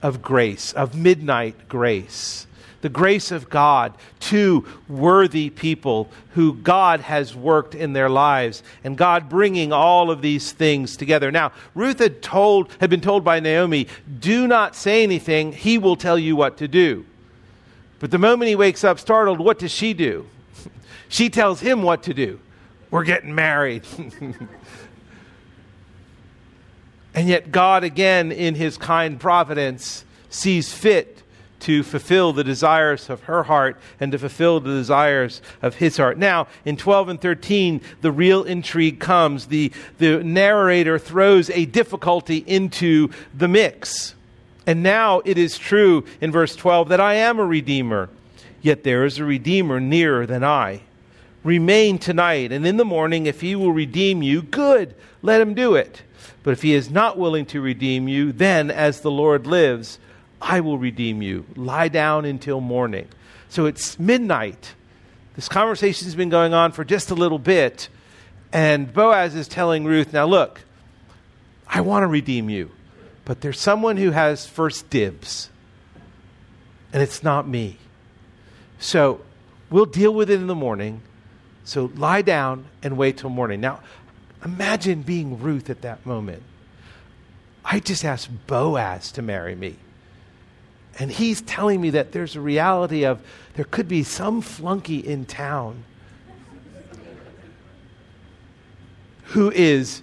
of 0.00 0.22
grace, 0.22 0.72
of 0.72 0.94
midnight 0.94 1.68
grace 1.68 2.46
the 2.86 2.90
grace 2.90 3.32
of 3.32 3.50
God 3.50 3.94
to 4.20 4.64
worthy 4.88 5.50
people 5.50 6.08
who 6.34 6.54
God 6.54 7.00
has 7.00 7.34
worked 7.34 7.74
in 7.74 7.94
their 7.94 8.08
lives 8.08 8.62
and 8.84 8.96
God 8.96 9.28
bringing 9.28 9.72
all 9.72 10.08
of 10.08 10.22
these 10.22 10.52
things 10.52 10.96
together. 10.96 11.32
Now, 11.32 11.50
Ruth 11.74 11.98
had 11.98 12.22
told 12.22 12.70
had 12.78 12.88
been 12.88 13.00
told 13.00 13.24
by 13.24 13.40
Naomi, 13.40 13.88
"Do 14.20 14.46
not 14.46 14.76
say 14.76 15.02
anything, 15.02 15.50
he 15.50 15.78
will 15.78 15.96
tell 15.96 16.16
you 16.16 16.36
what 16.36 16.58
to 16.58 16.68
do." 16.68 17.04
But 17.98 18.12
the 18.12 18.18
moment 18.18 18.50
he 18.50 18.54
wakes 18.54 18.84
up 18.84 19.00
startled, 19.00 19.40
what 19.40 19.58
does 19.58 19.72
she 19.72 19.92
do? 19.92 20.28
she 21.08 21.28
tells 21.28 21.58
him 21.58 21.82
what 21.82 22.04
to 22.04 22.14
do. 22.14 22.38
We're 22.92 23.02
getting 23.02 23.34
married. 23.34 23.82
and 27.16 27.28
yet 27.28 27.50
God 27.50 27.82
again 27.82 28.30
in 28.30 28.54
his 28.54 28.78
kind 28.78 29.18
providence 29.18 30.04
sees 30.30 30.72
fit 30.72 31.15
to 31.66 31.82
fulfill 31.82 32.32
the 32.32 32.44
desires 32.44 33.10
of 33.10 33.24
her 33.24 33.42
heart 33.42 33.76
and 33.98 34.12
to 34.12 34.18
fulfill 34.20 34.60
the 34.60 34.70
desires 34.70 35.42
of 35.62 35.74
his 35.74 35.96
heart. 35.96 36.16
Now, 36.16 36.46
in 36.64 36.76
12 36.76 37.08
and 37.08 37.20
13, 37.20 37.80
the 38.02 38.12
real 38.12 38.44
intrigue 38.44 39.00
comes. 39.00 39.46
The, 39.46 39.72
the 39.98 40.22
narrator 40.22 40.96
throws 40.96 41.50
a 41.50 41.64
difficulty 41.64 42.36
into 42.46 43.10
the 43.34 43.48
mix. 43.48 44.14
And 44.64 44.84
now 44.84 45.22
it 45.24 45.38
is 45.38 45.58
true 45.58 46.04
in 46.20 46.30
verse 46.30 46.54
12 46.54 46.88
that 46.90 47.00
I 47.00 47.14
am 47.14 47.40
a 47.40 47.44
redeemer, 47.44 48.10
yet 48.62 48.84
there 48.84 49.04
is 49.04 49.18
a 49.18 49.24
redeemer 49.24 49.80
nearer 49.80 50.24
than 50.24 50.44
I. 50.44 50.82
Remain 51.42 51.98
tonight, 51.98 52.52
and 52.52 52.64
in 52.64 52.76
the 52.76 52.84
morning, 52.84 53.26
if 53.26 53.40
he 53.40 53.56
will 53.56 53.72
redeem 53.72 54.22
you, 54.22 54.40
good, 54.40 54.94
let 55.20 55.40
him 55.40 55.52
do 55.52 55.74
it. 55.74 56.02
But 56.44 56.52
if 56.52 56.62
he 56.62 56.74
is 56.74 56.90
not 56.90 57.18
willing 57.18 57.46
to 57.46 57.60
redeem 57.60 58.06
you, 58.06 58.30
then, 58.30 58.70
as 58.70 59.00
the 59.00 59.10
Lord 59.10 59.48
lives, 59.48 59.98
I 60.48 60.60
will 60.60 60.78
redeem 60.78 61.22
you. 61.22 61.44
Lie 61.56 61.88
down 61.88 62.24
until 62.24 62.60
morning. 62.60 63.08
So 63.48 63.66
it's 63.66 63.98
midnight. 63.98 64.74
This 65.34 65.48
conversation's 65.48 66.14
been 66.14 66.30
going 66.30 66.54
on 66.54 66.70
for 66.70 66.84
just 66.84 67.10
a 67.10 67.16
little 67.16 67.40
bit. 67.40 67.88
And 68.52 68.92
Boaz 68.92 69.34
is 69.34 69.48
telling 69.48 69.84
Ruth, 69.84 70.12
now 70.12 70.24
look, 70.24 70.60
I 71.66 71.80
want 71.80 72.04
to 72.04 72.06
redeem 72.06 72.48
you, 72.48 72.70
but 73.24 73.40
there's 73.40 73.58
someone 73.58 73.96
who 73.96 74.12
has 74.12 74.46
first 74.46 74.88
dibs, 74.88 75.50
and 76.92 77.02
it's 77.02 77.24
not 77.24 77.48
me. 77.48 77.78
So 78.78 79.20
we'll 79.68 79.84
deal 79.84 80.14
with 80.14 80.30
it 80.30 80.34
in 80.34 80.46
the 80.46 80.54
morning. 80.54 81.02
So 81.64 81.90
lie 81.96 82.22
down 82.22 82.66
and 82.84 82.96
wait 82.96 83.18
till 83.18 83.30
morning. 83.30 83.60
Now, 83.60 83.80
imagine 84.44 85.02
being 85.02 85.40
Ruth 85.40 85.68
at 85.70 85.82
that 85.82 86.06
moment. 86.06 86.44
I 87.64 87.80
just 87.80 88.04
asked 88.04 88.46
Boaz 88.46 89.10
to 89.12 89.22
marry 89.22 89.56
me. 89.56 89.76
And 90.98 91.10
he's 91.10 91.42
telling 91.42 91.80
me 91.80 91.90
that 91.90 92.12
there's 92.12 92.36
a 92.36 92.40
reality 92.40 93.04
of 93.04 93.20
there 93.54 93.66
could 93.66 93.88
be 93.88 94.02
some 94.02 94.40
flunky 94.40 94.98
in 94.98 95.26
town 95.26 95.84
who 99.24 99.50
is 99.50 100.02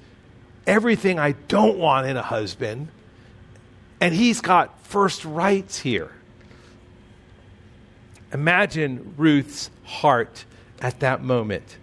everything 0.67 1.17
I 1.17 1.31
don't 1.47 1.77
want 1.77 2.07
in 2.07 2.17
a 2.17 2.21
husband, 2.21 2.89
and 3.99 4.13
he's 4.13 4.41
got 4.41 4.85
first 4.85 5.25
rights 5.25 5.79
here. 5.79 6.11
Imagine 8.31 9.13
Ruth's 9.17 9.69
heart 9.83 10.45
at 10.81 10.99
that 10.99 11.23
moment. 11.23 11.77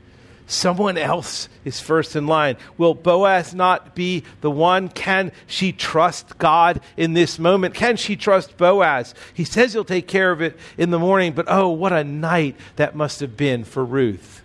Someone 0.50 0.98
else 0.98 1.48
is 1.64 1.78
first 1.78 2.16
in 2.16 2.26
line. 2.26 2.56
Will 2.76 2.92
Boaz 2.92 3.54
not 3.54 3.94
be 3.94 4.24
the 4.40 4.50
one? 4.50 4.88
Can 4.88 5.30
she 5.46 5.70
trust 5.70 6.38
God 6.38 6.80
in 6.96 7.12
this 7.12 7.38
moment? 7.38 7.72
Can 7.72 7.96
she 7.96 8.16
trust 8.16 8.56
Boaz? 8.56 9.14
He 9.32 9.44
says 9.44 9.72
he'll 9.72 9.84
take 9.84 10.08
care 10.08 10.32
of 10.32 10.42
it 10.42 10.58
in 10.76 10.90
the 10.90 10.98
morning, 10.98 11.34
but 11.34 11.44
oh, 11.46 11.68
what 11.68 11.92
a 11.92 12.02
night 12.02 12.56
that 12.74 12.96
must 12.96 13.20
have 13.20 13.36
been 13.36 13.62
for 13.62 13.84
Ruth. 13.84 14.42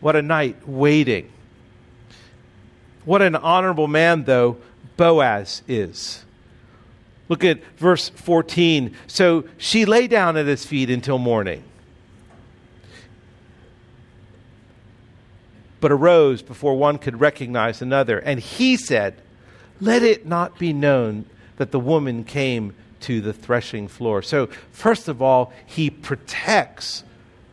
What 0.00 0.16
a 0.16 0.22
night 0.22 0.66
waiting. 0.66 1.30
What 3.04 3.22
an 3.22 3.36
honorable 3.36 3.86
man, 3.86 4.24
though, 4.24 4.56
Boaz 4.96 5.62
is. 5.68 6.24
Look 7.28 7.44
at 7.44 7.62
verse 7.76 8.08
14. 8.08 8.96
So 9.06 9.44
she 9.58 9.84
lay 9.84 10.08
down 10.08 10.36
at 10.36 10.46
his 10.46 10.66
feet 10.66 10.90
until 10.90 11.18
morning. 11.18 11.62
But 15.80 15.92
arose 15.92 16.42
before 16.42 16.76
one 16.76 16.98
could 16.98 17.20
recognize 17.20 17.80
another. 17.82 18.18
And 18.18 18.40
he 18.40 18.76
said, 18.76 19.20
Let 19.80 20.02
it 20.02 20.26
not 20.26 20.58
be 20.58 20.72
known 20.72 21.26
that 21.56 21.70
the 21.70 21.80
woman 21.80 22.24
came 22.24 22.74
to 23.00 23.20
the 23.20 23.32
threshing 23.32 23.88
floor. 23.88 24.22
So, 24.22 24.46
first 24.72 25.08
of 25.08 25.22
all, 25.22 25.52
he 25.66 25.90
protects 25.90 27.04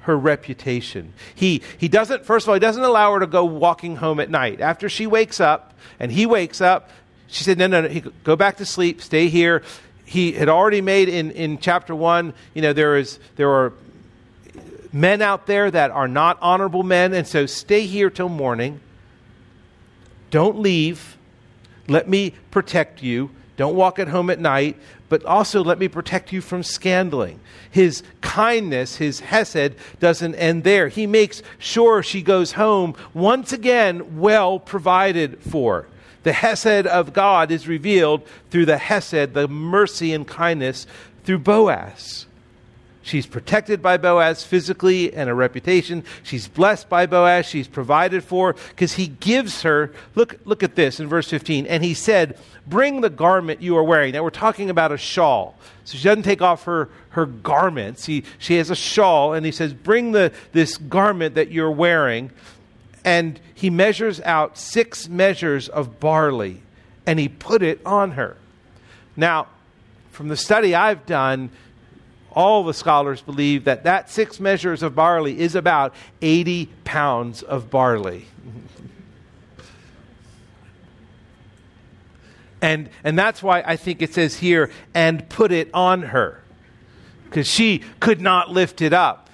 her 0.02 0.18
reputation. 0.18 1.14
He, 1.34 1.62
he 1.78 1.88
doesn't, 1.88 2.26
first 2.26 2.46
of 2.46 2.50
all, 2.50 2.54
he 2.54 2.60
doesn't 2.60 2.84
allow 2.84 3.14
her 3.14 3.20
to 3.20 3.28
go 3.28 3.44
walking 3.46 3.96
home 3.96 4.20
at 4.20 4.30
night. 4.30 4.62
After 4.62 4.88
she 4.88 5.08
wakes 5.08 5.40
up 5.40 5.74
and 6.00 6.12
he 6.12 6.26
wakes 6.26 6.62
up, 6.62 6.90
she 7.28 7.44
said, 7.44 7.58
No, 7.58 7.68
no, 7.68 7.82
no, 7.82 8.02
go 8.24 8.36
back 8.36 8.58
to 8.58 8.66
sleep, 8.66 9.02
stay 9.02 9.28
here. 9.28 9.64
He 10.06 10.34
had 10.34 10.50
already 10.50 10.82
made 10.82 11.10
in, 11.10 11.32
in 11.32 11.58
chapter 11.58 11.96
one, 11.96 12.34
you 12.54 12.62
know, 12.62 12.74
there 12.74 12.98
is 12.98 13.20
there 13.36 13.50
are 13.50 13.74
men 14.96 15.22
out 15.22 15.46
there 15.46 15.70
that 15.70 15.92
are 15.92 16.08
not 16.08 16.38
honorable 16.42 16.82
men, 16.82 17.14
and 17.14 17.28
so 17.28 17.46
stay 17.46 17.86
here 17.86 18.10
till 18.10 18.30
morning. 18.30 18.80
Don't 20.32 20.58
leave. 20.58 21.18
Let 21.90 22.08
me 22.08 22.34
protect 22.50 23.04
you. 23.04 23.30
Don't 23.58 23.76
walk 23.76 24.00
at 24.00 24.08
home 24.08 24.30
at 24.30 24.40
night, 24.40 24.78
but 25.10 25.26
also 25.26 25.62
let 25.62 25.80
me 25.80 25.90
protect 25.90 26.32
you 26.32 26.40
from 26.40 26.64
scandling. 26.64 27.42
His 27.70 28.04
kindness, 28.22 28.96
his 28.96 29.20
hesed, 29.20 29.76
doesn't 30.00 30.36
end 30.36 30.64
there. 30.64 30.88
He 30.88 31.08
makes 31.08 31.42
sure 31.60 32.02
she 32.02 32.22
goes 32.22 32.54
home 32.54 32.96
once 33.14 33.52
again 33.52 34.18
well 34.18 34.60
provided 34.60 35.42
for. 35.44 35.88
The 36.24 36.32
hesed 36.32 36.88
of 36.88 37.12
God 37.12 37.52
is 37.52 37.68
revealed 37.68 38.26
through 38.50 38.66
the 38.66 38.78
hesed, 38.78 39.34
the 39.34 39.50
mercy 39.50 40.14
and 40.14 40.26
kindness 40.26 40.88
through 41.26 41.40
Boaz. 41.40 42.25
She's 43.06 43.28
protected 43.28 43.84
by 43.84 43.98
Boaz 43.98 44.44
physically 44.44 45.14
and 45.14 45.30
a 45.30 45.36
reputation. 45.36 46.04
She's 46.24 46.48
blessed 46.48 46.90
by 46.90 47.06
Boaz. 47.06 47.46
She's 47.46 47.68
provided 47.68 48.24
for 48.24 48.54
because 48.70 48.94
he 48.94 49.06
gives 49.06 49.62
her. 49.62 49.92
Look, 50.16 50.40
look 50.44 50.64
at 50.64 50.74
this 50.74 51.00
in 51.00 51.08
verse 51.08 51.30
15. 51.30 51.68
And 51.68 51.84
he 51.84 51.94
said, 51.94 52.36
Bring 52.66 53.02
the 53.02 53.12
garment 53.12 53.62
you 53.62 53.78
are 53.78 53.84
wearing. 53.84 54.14
Now 54.14 54.24
we're 54.24 54.32
talking 54.32 54.72
about 54.72 54.92
a 54.92 54.98
shawl. 54.98 55.56
So 55.84 56.00
she 56.00 56.04
doesn't 56.04 56.24
take 56.24 56.42
off 56.42 56.64
her, 56.64 56.90
her 57.10 57.28
garments. 57.28 58.08
He, 58.08 58.24
she 58.40 58.56
has 58.56 58.72
a 58.72 58.76
shawl, 58.76 59.34
and 59.34 59.46
he 59.46 59.52
says, 59.52 59.72
Bring 59.72 60.12
the, 60.12 60.34
this 60.52 60.78
garment 60.78 61.36
that 61.36 61.52
you're 61.52 61.70
wearing. 61.70 62.32
And 63.04 63.40
he 63.54 63.70
measures 63.70 64.20
out 64.22 64.58
six 64.58 65.08
measures 65.08 65.70
of 65.70 66.00
barley, 66.00 66.64
and 67.06 67.20
he 67.20 67.30
put 67.30 67.62
it 67.62 67.80
on 67.86 68.14
her. 68.14 68.36
Now, 69.16 69.46
from 70.10 70.30
the 70.30 70.38
study 70.38 70.74
I've 70.74 71.06
done, 71.06 71.52
all 72.36 72.64
the 72.64 72.74
scholars 72.74 73.22
believe 73.22 73.64
that 73.64 73.86
that 73.86 74.10
six 74.10 74.40
measures 74.40 74.84
of 74.84 74.94
barley 74.94 75.40
is 75.40 75.56
about 75.56 75.94
80 76.22 76.68
pounds 76.84 77.42
of 77.42 77.70
barley. 77.70 78.26
and, 82.62 82.90
and 83.04 83.18
that's 83.18 83.44
why 83.44 83.64
I 83.66 83.76
think 83.76 84.02
it 84.02 84.14
says 84.14 84.38
here, 84.38 84.72
and 84.94 85.28
put 85.30 85.52
it 85.52 85.70
on 85.74 86.02
her, 86.04 86.42
because 87.26 87.48
she 87.48 87.84
could 88.00 88.20
not 88.20 88.52
lift 88.52 88.82
it 88.82 88.92
up. 88.92 89.30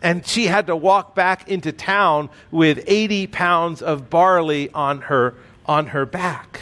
And 0.00 0.26
she 0.26 0.46
had 0.46 0.66
to 0.66 0.76
walk 0.76 1.14
back 1.14 1.48
into 1.48 1.72
town 1.72 2.28
with 2.50 2.84
80 2.86 3.26
pounds 3.28 3.82
of 3.82 4.10
barley 4.10 4.70
on 4.70 5.02
her, 5.02 5.34
on 5.66 5.88
her 5.88 6.06
back. 6.06 6.60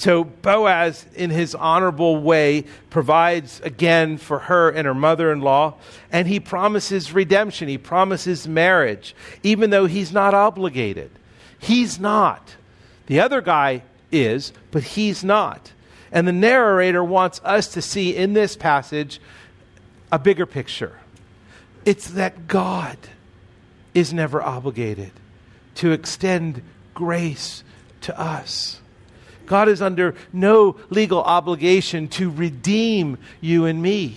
So 0.00 0.24
Boaz, 0.24 1.04
in 1.14 1.28
his 1.28 1.54
honorable 1.54 2.22
way, 2.22 2.64
provides 2.88 3.60
again 3.60 4.16
for 4.16 4.38
her 4.38 4.70
and 4.70 4.86
her 4.86 4.94
mother 4.94 5.30
in 5.30 5.42
law, 5.42 5.74
and 6.10 6.26
he 6.26 6.40
promises 6.40 7.12
redemption. 7.12 7.68
He 7.68 7.76
promises 7.76 8.48
marriage, 8.48 9.14
even 9.42 9.68
though 9.68 9.84
he's 9.84 10.10
not 10.10 10.32
obligated. 10.32 11.10
He's 11.58 12.00
not. 12.00 12.56
The 13.08 13.20
other 13.20 13.42
guy 13.42 13.82
is, 14.10 14.54
but 14.70 14.82
he's 14.84 15.22
not. 15.22 15.70
And 16.10 16.26
the 16.26 16.32
narrator 16.32 17.04
wants 17.04 17.38
us 17.44 17.68
to 17.74 17.82
see 17.82 18.16
in 18.16 18.32
this 18.32 18.56
passage 18.56 19.20
a 20.10 20.18
bigger 20.18 20.46
picture. 20.46 20.98
It's 21.84 22.08
that 22.12 22.48
God 22.48 22.96
is 23.92 24.14
never 24.14 24.42
obligated 24.42 25.12
to 25.74 25.92
extend 25.92 26.62
grace 26.94 27.62
to 28.00 28.18
us. 28.18 28.80
God 29.50 29.68
is 29.68 29.82
under 29.82 30.14
no 30.32 30.76
legal 30.90 31.20
obligation 31.20 32.06
to 32.10 32.30
redeem 32.30 33.18
you 33.40 33.64
and 33.64 33.82
me. 33.82 34.14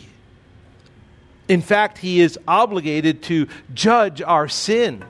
In 1.48 1.60
fact, 1.60 1.98
He 1.98 2.22
is 2.22 2.38
obligated 2.48 3.24
to 3.24 3.48
judge 3.74 4.22
our 4.22 4.48
sin. 4.48 5.04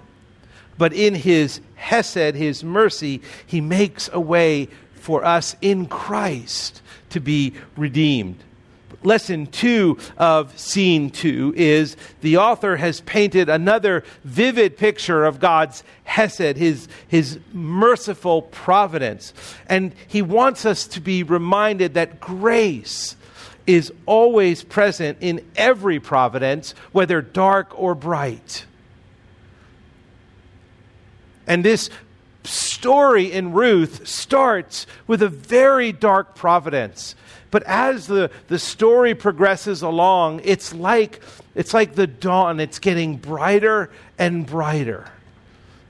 But 0.78 0.94
in 0.94 1.14
His 1.14 1.60
Hesed, 1.76 2.36
His 2.36 2.64
mercy, 2.64 3.22
He 3.46 3.60
makes 3.60 4.10
a 4.14 4.20
way 4.22 4.70
for 4.94 5.26
us 5.26 5.58
in 5.60 5.88
Christ 5.88 6.82
to 7.10 7.20
be 7.20 7.56
redeemed 7.76 8.42
lesson 9.06 9.48
two 9.48 9.98
of 10.18 10.58
scene 10.58 11.10
two 11.10 11.54
is 11.56 11.96
the 12.22 12.38
author 12.38 12.76
has 12.78 13.02
painted 13.02 13.50
another 13.50 14.04
vivid 14.24 14.78
picture 14.78 15.26
of 15.26 15.40
God's 15.40 15.84
Hesed, 16.04 16.58
his, 16.58 16.88
his 17.08 17.40
merciful 17.52 18.44
providence. 18.44 19.34
And 19.68 19.94
he 20.08 20.22
wants 20.22 20.66
us 20.66 20.88
to 20.88 21.02
be 21.02 21.24
reminded 21.24 21.94
that 21.96 22.20
grace 22.20 23.16
is 23.66 23.92
always 24.06 24.64
present 24.64 25.18
in 25.22 25.46
every 25.56 26.00
providence, 26.00 26.74
whether 26.92 27.22
dark 27.22 27.78
or 27.80 27.96
bright. 27.96 28.66
And 31.48 31.64
this 31.64 31.90
story 32.44 33.32
in 33.32 33.54
Ruth 33.54 34.08
starts 34.08 34.86
with 35.08 35.22
a 35.22 35.30
very 35.30 35.92
dark 35.92 36.36
providence. 36.36 37.16
But 37.54 37.62
as 37.68 38.08
the, 38.08 38.32
the 38.48 38.58
story 38.58 39.14
progresses 39.14 39.84
along, 39.84 40.42
it's 40.44 40.74
like, 40.74 41.22
it's 41.54 41.72
like 41.72 41.94
the 41.94 42.08
dawn. 42.08 42.60
It's 42.60 42.80
getting 42.80 43.18
brighter 43.18 43.92
and 44.18 44.44
brighter. 44.44 45.12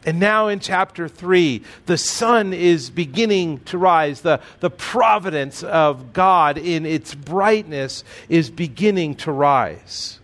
And 0.06 0.20
now 0.20 0.50
in 0.50 0.60
chapter 0.60 1.08
3, 1.08 1.64
the 1.86 1.98
sun 1.98 2.52
is 2.52 2.90
beginning 2.90 3.60
to 3.62 3.78
rise. 3.78 4.20
The, 4.20 4.42
the 4.60 4.70
providence 4.70 5.64
of 5.64 6.12
God 6.12 6.58
in 6.58 6.86
its 6.86 7.16
brightness 7.16 8.04
is 8.28 8.50
beginning 8.50 9.16
to 9.16 9.32
rise. 9.32 10.20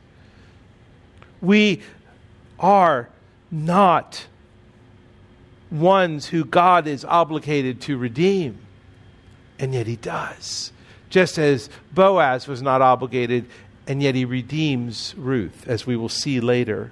We 1.40 1.84
are 2.60 3.08
not 3.50 4.26
ones 5.72 6.26
who 6.26 6.44
God 6.44 6.86
is 6.86 7.06
obligated 7.06 7.80
to 7.84 7.98
redeem. 7.98 8.60
And 9.58 9.74
yet 9.74 9.88
he 9.88 9.96
does. 9.96 10.74
Just 11.10 11.38
as 11.38 11.70
Boaz 11.94 12.48
was 12.48 12.62
not 12.62 12.82
obligated, 12.82 13.46
and 13.88 14.02
yet 14.04 14.16
he 14.16 14.26
redeems 14.26 15.16
Ruth, 15.18 15.68
as 15.68 15.88
we 15.88 15.96
will 15.96 16.10
see 16.10 16.40
later. 16.40 16.92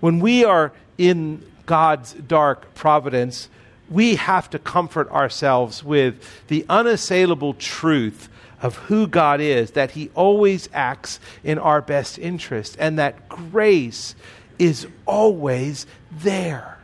When 0.00 0.20
we 0.20 0.44
are 0.44 0.72
in 0.96 1.44
God's 1.66 2.14
dark 2.14 2.74
providence, 2.74 3.48
we 3.90 4.16
have 4.16 4.48
to 4.50 4.58
comfort 4.58 5.10
ourselves 5.10 5.84
with 5.84 6.46
the 6.48 6.64
unassailable 6.68 7.54
truth 7.54 8.28
of 8.62 8.76
who 8.76 9.06
God 9.06 9.40
is, 9.40 9.72
that 9.72 9.90
He 9.90 10.10
always 10.14 10.70
acts 10.72 11.20
in 11.42 11.58
our 11.58 11.82
best 11.82 12.18
interest, 12.18 12.76
and 12.78 12.98
that 12.98 13.28
grace 13.28 14.14
is 14.58 14.86
always 15.04 15.86
there. 16.10 16.78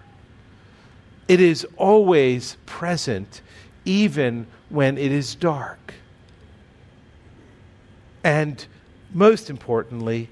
It 1.26 1.40
is 1.40 1.66
always 1.76 2.56
present, 2.66 3.40
even 3.86 4.46
when 4.68 4.98
it 4.98 5.10
is 5.10 5.34
dark. 5.34 5.94
And 8.22 8.64
most 9.12 9.50
importantly, 9.50 10.28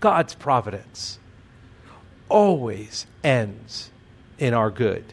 God's 0.00 0.34
providence. 0.34 1.18
always 2.28 3.06
ends 3.22 3.90
in 4.38 4.54
our 4.54 4.70
good. 4.70 5.04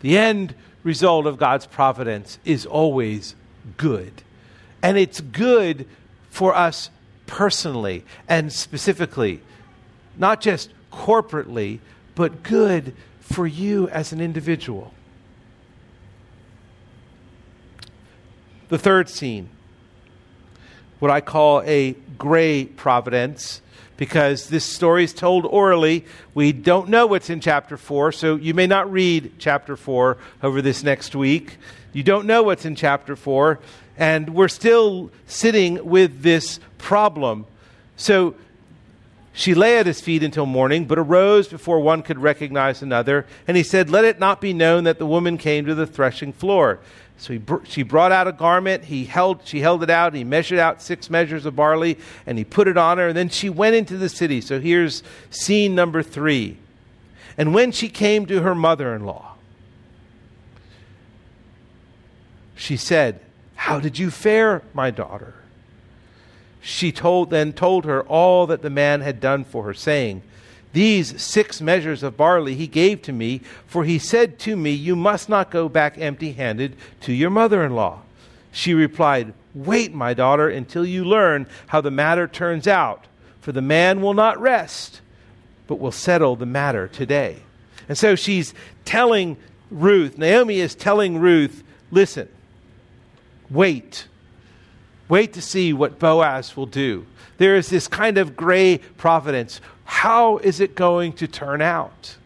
The 0.00 0.16
end 0.16 0.54
result 0.82 1.26
of 1.26 1.38
God's 1.38 1.66
providence 1.66 2.38
is 2.44 2.66
always 2.66 3.34
good. 3.76 4.22
And 4.82 4.98
it's 4.98 5.20
good 5.20 5.86
for 6.30 6.54
us 6.54 6.90
personally 7.26 8.04
and 8.28 8.52
specifically, 8.52 9.40
not 10.16 10.40
just 10.40 10.70
corporately, 10.92 11.78
but 12.14 12.42
good 12.42 12.94
for 13.20 13.46
you 13.46 13.88
as 13.88 14.12
an 14.12 14.20
individual. 14.20 14.92
The 18.72 18.78
third 18.78 19.10
scene, 19.10 19.50
what 20.98 21.10
I 21.10 21.20
call 21.20 21.60
a 21.66 21.92
gray 22.16 22.64
providence, 22.64 23.60
because 23.98 24.48
this 24.48 24.64
story 24.64 25.04
is 25.04 25.12
told 25.12 25.44
orally. 25.44 26.06
We 26.32 26.52
don't 26.52 26.88
know 26.88 27.06
what's 27.06 27.28
in 27.28 27.40
chapter 27.40 27.76
4, 27.76 28.12
so 28.12 28.36
you 28.36 28.54
may 28.54 28.66
not 28.66 28.90
read 28.90 29.32
chapter 29.38 29.76
4 29.76 30.16
over 30.42 30.62
this 30.62 30.82
next 30.82 31.14
week. 31.14 31.58
You 31.92 32.02
don't 32.02 32.24
know 32.24 32.44
what's 32.44 32.64
in 32.64 32.74
chapter 32.74 33.14
4, 33.14 33.60
and 33.98 34.30
we're 34.30 34.48
still 34.48 35.10
sitting 35.26 35.84
with 35.84 36.22
this 36.22 36.58
problem. 36.78 37.44
So 37.98 38.36
she 39.34 39.52
lay 39.52 39.76
at 39.76 39.84
his 39.84 40.00
feet 40.00 40.22
until 40.22 40.46
morning, 40.46 40.86
but 40.86 40.98
arose 40.98 41.46
before 41.46 41.80
one 41.80 42.00
could 42.00 42.18
recognize 42.18 42.80
another. 42.80 43.26
And 43.46 43.58
he 43.58 43.64
said, 43.64 43.90
Let 43.90 44.06
it 44.06 44.18
not 44.18 44.40
be 44.40 44.54
known 44.54 44.84
that 44.84 44.98
the 44.98 45.04
woman 45.04 45.36
came 45.36 45.66
to 45.66 45.74
the 45.74 45.86
threshing 45.86 46.32
floor. 46.32 46.80
So 47.22 47.38
br- 47.38 47.64
she 47.64 47.84
brought 47.84 48.10
out 48.10 48.26
a 48.26 48.32
garment. 48.32 48.84
He 48.84 49.04
held, 49.04 49.42
she 49.44 49.60
held 49.60 49.84
it 49.84 49.90
out. 49.90 50.08
And 50.08 50.16
he 50.16 50.24
measured 50.24 50.58
out 50.58 50.82
six 50.82 51.08
measures 51.08 51.46
of 51.46 51.54
barley, 51.54 51.96
and 52.26 52.36
he 52.36 52.42
put 52.42 52.66
it 52.66 52.76
on 52.76 52.98
her. 52.98 53.08
And 53.08 53.16
then 53.16 53.28
she 53.28 53.48
went 53.48 53.76
into 53.76 53.96
the 53.96 54.08
city. 54.08 54.40
So 54.40 54.58
here's 54.58 55.04
scene 55.30 55.76
number 55.76 56.02
three. 56.02 56.58
And 57.38 57.54
when 57.54 57.70
she 57.70 57.88
came 57.88 58.26
to 58.26 58.42
her 58.42 58.56
mother 58.56 58.92
in 58.92 59.06
law, 59.06 59.36
she 62.56 62.76
said, 62.76 63.20
How 63.54 63.78
did 63.78 64.00
you 64.00 64.10
fare, 64.10 64.62
my 64.74 64.90
daughter? 64.90 65.34
she 66.60 66.92
told, 66.92 67.30
then 67.30 67.52
told 67.52 67.84
her 67.84 68.02
all 68.02 68.46
that 68.46 68.62
the 68.62 68.70
man 68.70 69.00
had 69.00 69.20
done 69.20 69.44
for 69.44 69.64
her, 69.64 69.74
saying, 69.74 70.22
These 70.72 71.20
six 71.22 71.60
measures 71.60 72.02
of 72.02 72.16
barley 72.16 72.54
he 72.54 72.66
gave 72.66 73.02
to 73.02 73.12
me, 73.12 73.40
for 73.66 73.84
he 73.84 73.98
said 73.98 74.38
to 74.40 74.56
me, 74.56 74.70
You 74.70 74.96
must 74.96 75.28
not 75.28 75.50
go 75.50 75.68
back 75.68 75.98
empty 75.98 76.32
handed 76.32 76.76
to 77.02 77.12
your 77.12 77.30
mother 77.30 77.64
in 77.64 77.74
law. 77.74 78.02
She 78.52 78.74
replied, 78.74 79.34
Wait, 79.54 79.92
my 79.92 80.14
daughter, 80.14 80.48
until 80.48 80.84
you 80.84 81.04
learn 81.04 81.46
how 81.66 81.80
the 81.80 81.90
matter 81.90 82.26
turns 82.26 82.66
out, 82.66 83.04
for 83.40 83.52
the 83.52 83.60
man 83.60 84.00
will 84.00 84.14
not 84.14 84.40
rest, 84.40 85.00
but 85.66 85.78
will 85.78 85.92
settle 85.92 86.36
the 86.36 86.46
matter 86.46 86.88
today. 86.88 87.36
And 87.88 87.98
so 87.98 88.14
she's 88.14 88.54
telling 88.84 89.36
Ruth, 89.70 90.16
Naomi 90.16 90.60
is 90.60 90.74
telling 90.74 91.18
Ruth, 91.18 91.62
Listen, 91.90 92.28
wait 93.50 94.06
Wait 95.12 95.34
to 95.34 95.42
see 95.42 95.74
what 95.74 95.98
Boaz 95.98 96.56
will 96.56 96.64
do. 96.64 97.04
There 97.36 97.54
is 97.54 97.68
this 97.68 97.86
kind 97.86 98.16
of 98.16 98.34
gray 98.34 98.78
providence. 98.96 99.60
How 99.92 100.38
is 100.38 100.58
it 100.58 100.74
going 100.74 101.12
to 101.12 101.28
turn 101.28 101.60
out? 101.60 102.16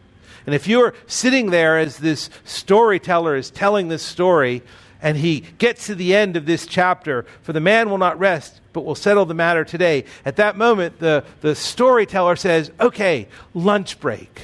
And 0.47 0.55
if 0.55 0.69
you're 0.69 0.95
sitting 1.09 1.51
there 1.51 1.79
as 1.79 1.99
this 1.99 2.31
storyteller 2.45 3.35
is 3.35 3.51
telling 3.51 3.89
this 3.89 4.05
story, 4.05 4.63
and 5.03 5.19
he 5.19 5.41
gets 5.59 5.87
to 5.87 5.97
the 5.97 6.15
end 6.15 6.37
of 6.37 6.47
this 6.47 6.65
chapter, 6.65 7.27
for 7.43 7.53
the 7.53 7.61
man 7.61 7.91
will 7.91 7.99
not 7.99 8.21
rest, 8.21 8.61
but 8.73 8.85
will 8.85 8.95
settle 8.95 9.27
the 9.27 9.35
matter 9.35 9.65
today. 9.65 10.05
At 10.25 10.37
that 10.37 10.57
moment, 10.57 11.01
the, 11.01 11.25
the 11.41 11.57
storyteller 11.57 12.37
says, 12.37 12.71
Okay, 12.81 13.27
lunch 13.53 13.99
break. 13.99 14.43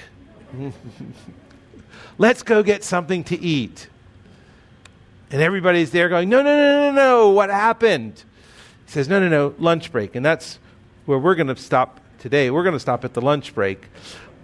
Let's 2.19 2.43
go 2.43 2.65
get 2.65 2.83
something 2.83 3.23
to 3.25 3.41
eat. 3.41 3.87
And 5.31 5.41
everybody's 5.41 5.93
there 5.93 6.09
going, 6.09 6.29
No, 6.29 6.43
no, 6.43 6.57
no, 6.57 6.91
no, 6.91 6.93
no, 6.93 7.31
what 7.31 7.51
happened? 7.51 8.25
He 8.85 8.91
says, 8.91 9.09
No, 9.09 9.21
no, 9.21 9.29
no, 9.29 9.55
lunch 9.59 9.93
break. 9.93 10.17
And 10.17 10.27
that's 10.27 10.59
where 11.07 11.19
we're 11.19 11.37
going 11.37 11.47
to 11.47 11.57
stop 11.57 12.01
today. 12.23 12.51
We're 12.51 12.63
going 12.63 12.75
to 12.75 12.81
stop 12.81 13.05
at 13.05 13.15
the 13.15 13.21
lunch 13.21 13.55
break. 13.55 13.85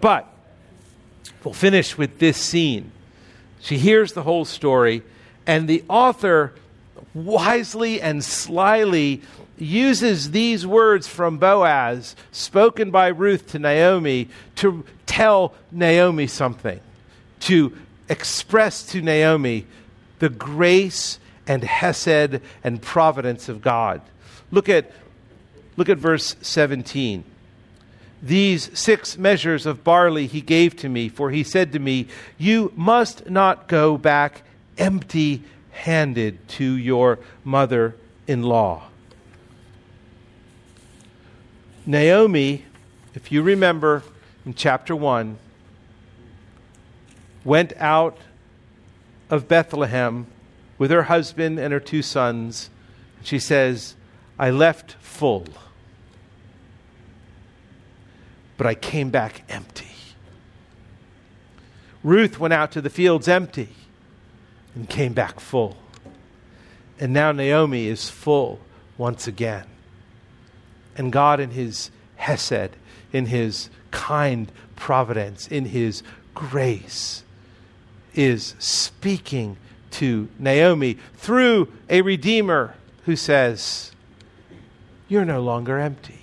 But 0.01 0.27
we'll 1.43 1.53
finish 1.53 1.97
with 1.97 2.19
this 2.19 2.37
scene. 2.37 2.91
She 3.61 3.77
hears 3.77 4.13
the 4.13 4.23
whole 4.23 4.45
story, 4.45 5.01
and 5.47 5.67
the 5.67 5.83
author 5.89 6.53
wisely 7.13 8.01
and 8.01 8.23
slyly 8.23 9.21
uses 9.57 10.31
these 10.31 10.67
words 10.67 11.07
from 11.07 11.37
Boaz, 11.37 12.15
spoken 12.31 12.91
by 12.91 13.07
Ruth 13.07 13.47
to 13.47 13.59
Naomi, 13.59 14.27
to 14.55 14.85
tell 15.05 15.53
Naomi 15.71 16.27
something, 16.27 16.79
to 17.41 17.75
express 18.09 18.83
to 18.87 19.01
Naomi 19.01 19.65
the 20.19 20.29
grace 20.29 21.19
and 21.47 21.63
hesed 21.63 22.41
and 22.63 22.81
providence 22.81 23.49
of 23.49 23.61
God. 23.61 24.01
Look 24.51 24.69
at, 24.69 24.91
look 25.77 25.89
at 25.89 25.97
verse 25.97 26.35
17. 26.41 27.23
These 28.21 28.77
six 28.77 29.17
measures 29.17 29.65
of 29.65 29.83
barley 29.83 30.27
he 30.27 30.41
gave 30.41 30.75
to 30.77 30.89
me, 30.89 31.07
for 31.09 31.31
he 31.31 31.43
said 31.43 31.71
to 31.73 31.79
me, 31.79 32.07
You 32.37 32.73
must 32.75 33.29
not 33.29 33.67
go 33.67 33.97
back 33.97 34.41
empty 34.77 35.43
handed 35.71 36.45
to 36.49 36.63
your 36.63 37.19
mother 37.43 37.95
in 38.27 38.43
law. 38.43 38.83
Naomi, 41.85 42.65
if 43.15 43.31
you 43.31 43.41
remember 43.41 44.03
in 44.45 44.53
chapter 44.53 44.95
1, 44.95 45.37
went 47.43 47.73
out 47.77 48.17
of 49.29 49.47
Bethlehem 49.47 50.27
with 50.77 50.91
her 50.91 51.03
husband 51.03 51.59
and 51.59 51.71
her 51.73 51.79
two 51.79 52.01
sons. 52.01 52.69
She 53.23 53.39
says, 53.39 53.95
I 54.37 54.49
left 54.49 54.93
full, 54.99 55.47
but 58.59 58.67
I 58.67 58.75
came 58.75 59.09
back 59.09 59.43
empty. 59.47 59.87
Ruth 62.03 62.41
went 62.41 62.53
out 62.53 62.73
to 62.73 62.81
the 62.81 62.89
fields 62.89 63.29
empty 63.29 63.69
and 64.75 64.89
came 64.89 65.13
back 65.13 65.39
full. 65.39 65.77
And 66.99 67.13
now 67.13 67.31
Naomi 67.31 67.87
is 67.87 68.09
full 68.09 68.59
once 68.97 69.27
again. 69.27 69.65
And 70.97 71.09
God, 71.09 71.39
in 71.39 71.51
His 71.51 71.89
Hesed, 72.17 72.71
in 73.13 73.27
His 73.27 73.69
kind 73.91 74.51
providence, 74.75 75.47
in 75.47 75.63
His 75.63 76.03
grace, 76.35 77.23
is 78.13 78.55
speaking 78.59 79.55
to 79.91 80.27
Naomi 80.37 80.97
through 81.15 81.71
a 81.89 82.01
Redeemer 82.01 82.75
who 83.05 83.15
says, 83.15 83.93
you're 85.07 85.23
no 85.23 85.41
longer 85.41 85.79
empty. 85.79 86.19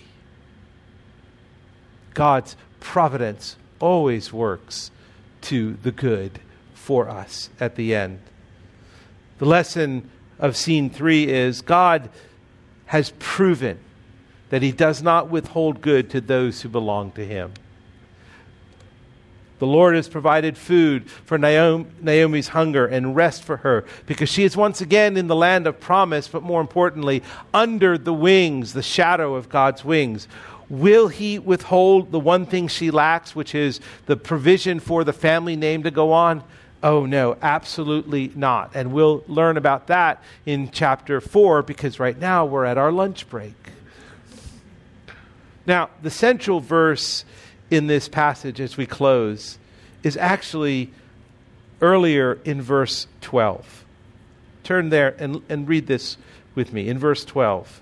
God's 2.17 2.57
providence 2.81 3.57
always 3.79 4.33
works 4.33 4.91
to 5.43 5.75
the 5.83 5.93
good 5.93 6.41
for 6.73 7.11
us 7.11 7.51
at 7.61 7.77
the 7.77 7.95
end. 7.95 8.21
The 9.37 9.45
lesson 9.45 10.09
of 10.39 10.57
scene 10.57 10.89
three 10.89 11.29
is 11.29 11.61
God 11.61 12.09
has 12.87 13.12
proven 13.19 13.79
that 14.49 14.62
he 14.62 14.73
does 14.73 15.03
not 15.03 15.29
withhold 15.29 15.83
good 15.83 16.09
to 16.11 16.23
those 16.23 16.62
who 16.62 16.71
belong 16.71 17.12
to 17.12 17.27
him. 17.27 17.53
The 19.59 19.67
Lord 19.67 19.95
has 19.95 20.09
provided 20.09 20.57
food 20.57 21.11
for 21.11 21.37
Naomi's 21.37 22.49
hunger 22.49 22.87
and 22.87 23.14
rest 23.14 23.43
for 23.43 23.59
her 23.59 23.85
because 24.07 24.31
she 24.31 24.45
is 24.45 24.57
once 24.57 24.81
again 24.81 25.19
in 25.19 25.27
the 25.27 25.37
land 25.37 25.67
of 25.67 25.81
promise, 25.81 26.29
but 26.29 26.43
more 26.43 26.62
importantly, 26.62 27.23
under 27.53 27.99
the 27.99 28.14
wings, 28.14 28.73
the 28.73 28.83
shadow 28.83 29.35
of 29.35 29.51
God's 29.51 29.85
wings. 29.85 30.29
Will 30.69 31.09
he 31.09 31.39
withhold 31.39 32.11
the 32.11 32.19
one 32.19 32.47
thing 32.47 32.69
she 32.69 32.91
lacks, 32.91 33.37
which 33.37 33.55
is 33.55 33.81
the 34.07 34.17
provision 34.17 34.81
for 34.81 35.05
the 35.05 35.12
family 35.12 35.57
name 35.57 35.85
to 35.85 35.91
go 35.91 36.12
on? 36.12 36.43
Oh, 36.83 37.07
no, 37.07 37.37
absolutely 37.41 38.33
not. 38.35 38.73
And 38.75 38.93
we'll 38.93 39.25
learn 39.29 39.57
about 39.57 39.87
that 39.89 40.23
in 40.45 40.71
chapter 40.71 41.21
4 41.21 41.62
because 41.62 41.99
right 41.99 42.19
now 42.19 42.45
we're 42.45 42.64
at 42.64 42.79
our 42.79 42.93
lunch 42.93 43.29
break. 43.29 43.55
Now, 45.67 45.91
the 46.03 46.11
central 46.11 46.61
verse 46.61 47.25
in 47.71 47.87
this 47.87 48.09
passage 48.09 48.61
as 48.61 48.77
we 48.77 48.87
close 48.87 49.59
is 50.03 50.17
actually 50.17 50.93
earlier 51.81 52.39
in 52.45 52.62
verse 52.62 53.07
12. 53.23 53.85
Turn 54.62 54.89
there 54.91 55.14
and, 55.19 55.43
and 55.49 55.69
read 55.69 55.87
this 55.87 56.17
with 56.55 56.73
me. 56.73 56.89
In 56.89 56.99
verse 56.99 57.25
12, 57.25 57.81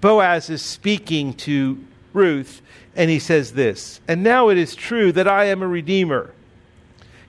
Boaz 0.00 0.50
is 0.50 0.62
speaking 0.62 1.34
to 1.34 1.84
Ruth, 2.12 2.62
and 2.94 3.10
he 3.10 3.18
says 3.18 3.52
this 3.52 4.00
And 4.08 4.22
now 4.22 4.48
it 4.48 4.58
is 4.58 4.74
true 4.74 5.12
that 5.12 5.28
I 5.28 5.46
am 5.46 5.62
a 5.62 5.68
redeemer. 5.68 6.32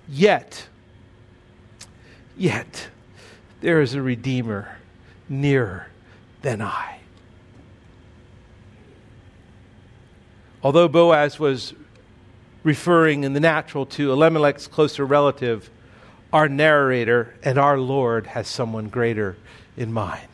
Yet, 0.10 0.68
yet, 2.38 2.88
there 3.62 3.82
is 3.82 3.94
a 3.94 4.02
redeemer 4.02 4.78
nearer 5.28 5.88
than 6.42 6.62
I. 6.62 7.00
Although 10.64 10.88
Boaz 10.88 11.40
was 11.40 11.74
referring 12.64 13.24
in 13.24 13.34
the 13.34 13.40
natural 13.40 13.86
to 13.86 14.12
Elimelech's 14.12 14.68
closer 14.68 15.06
relative, 15.06 15.70
our 16.34 16.50
narrator 16.50 17.34
and 17.44 17.58
our 17.58 17.78
Lord 17.78 18.28
has 18.28 18.48
someone 18.48 18.90
greater 18.90 19.38
in 19.78 19.94
mind. 19.94 20.28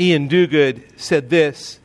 Iain 0.00 0.28
Duguid 0.28 0.82
said 0.96 1.30
this. 1.30 1.78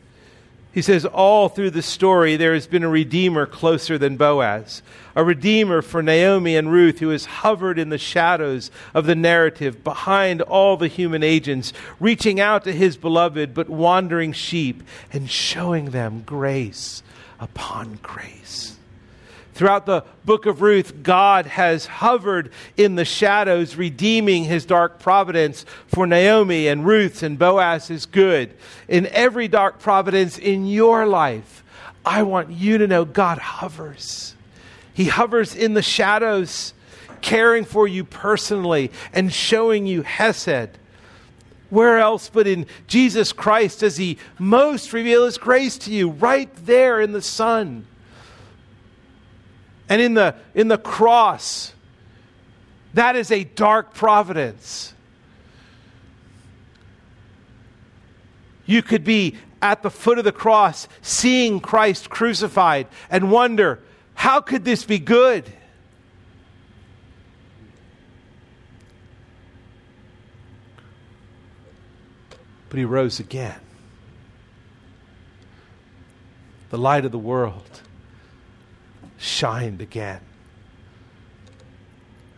He 0.71 0.83
says, 0.83 1.05
All 1.05 1.49
through 1.49 1.71
the 1.71 1.81
story, 1.81 2.35
there 2.35 2.53
has 2.53 2.67
been 2.67 2.83
a 2.83 2.89
redeemer 2.89 3.47
closer 3.47 3.97
than 3.97 4.15
Boaz, 4.15 4.83
a 5.15 5.23
redeemer 5.23 5.81
for 5.81 6.03
Naomi 6.03 6.55
and 6.55 6.71
Ruth 6.71 6.99
who 6.99 7.09
has 7.09 7.25
hovered 7.25 7.79
in 7.79 7.89
the 7.89 7.97
shadows 7.97 8.69
of 8.93 9.07
the 9.07 9.15
narrative 9.15 9.83
behind 9.83 10.43
all 10.43 10.77
the 10.77 10.87
human 10.87 11.23
agents, 11.23 11.73
reaching 11.99 12.39
out 12.39 12.63
to 12.65 12.71
his 12.71 12.95
beloved 12.95 13.55
but 13.55 13.69
wandering 13.69 14.33
sheep 14.33 14.83
and 15.11 15.31
showing 15.31 15.85
them 15.85 16.21
grace 16.21 17.01
upon 17.39 17.97
grace. 18.03 18.76
Throughout 19.57 19.87
the 19.87 20.03
book 20.23 20.45
of 20.45 20.61
Ruth, 20.61 21.01
God 21.01 21.47
has 21.47 21.87
hovered 21.87 22.51
in 22.77 22.93
the 22.93 23.03
shadows, 23.03 23.75
redeeming 23.75 24.43
his 24.43 24.67
dark 24.67 24.99
providence 24.99 25.65
for 25.87 26.05
Naomi 26.05 26.67
and 26.67 26.85
Ruth's 26.85 27.23
and 27.23 27.39
Boaz's 27.39 28.05
good. 28.05 28.53
In 28.87 29.07
every 29.07 29.47
dark 29.47 29.79
providence 29.79 30.37
in 30.37 30.67
your 30.67 31.07
life, 31.07 31.63
I 32.05 32.21
want 32.21 32.51
you 32.51 32.77
to 32.77 32.85
know 32.85 33.03
God 33.03 33.39
hovers. 33.39 34.35
He 34.93 35.05
hovers 35.05 35.55
in 35.55 35.73
the 35.73 35.81
shadows, 35.81 36.75
caring 37.21 37.65
for 37.65 37.87
you 37.87 38.03
personally 38.03 38.91
and 39.11 39.33
showing 39.33 39.87
you 39.87 40.03
Hesed. 40.03 40.69
Where 41.71 41.97
else 41.97 42.29
but 42.29 42.45
in 42.45 42.67
Jesus 42.85 43.33
Christ 43.33 43.79
does 43.79 43.97
He 43.97 44.19
most 44.37 44.93
reveal 44.93 45.25
His 45.25 45.39
grace 45.39 45.79
to 45.79 45.91
you? 45.91 46.11
Right 46.11 46.55
there 46.67 47.01
in 47.01 47.11
the 47.11 47.23
Son 47.23 47.87
and 49.89 50.01
in 50.01 50.13
the, 50.13 50.35
in 50.53 50.67
the 50.67 50.77
cross. 50.77 51.73
That 52.93 53.15
is 53.15 53.31
a 53.31 53.43
dark 53.43 53.93
providence. 53.93 54.93
You 58.65 58.81
could 58.81 59.03
be 59.03 59.37
at 59.61 59.81
the 59.81 59.89
foot 59.89 60.17
of 60.17 60.23
the 60.23 60.31
cross 60.31 60.87
seeing 61.01 61.59
Christ 61.59 62.09
crucified 62.09 62.87
and 63.09 63.31
wonder, 63.31 63.79
how 64.13 64.41
could 64.41 64.65
this 64.65 64.83
be 64.83 64.99
good? 64.99 65.51
But 72.69 72.79
he 72.79 72.85
rose 72.85 73.19
again. 73.19 73.59
The 76.69 76.77
light 76.77 77.05
of 77.05 77.13
the 77.13 77.17
world 77.17 77.81
shined 79.17 79.81
again. 79.81 80.21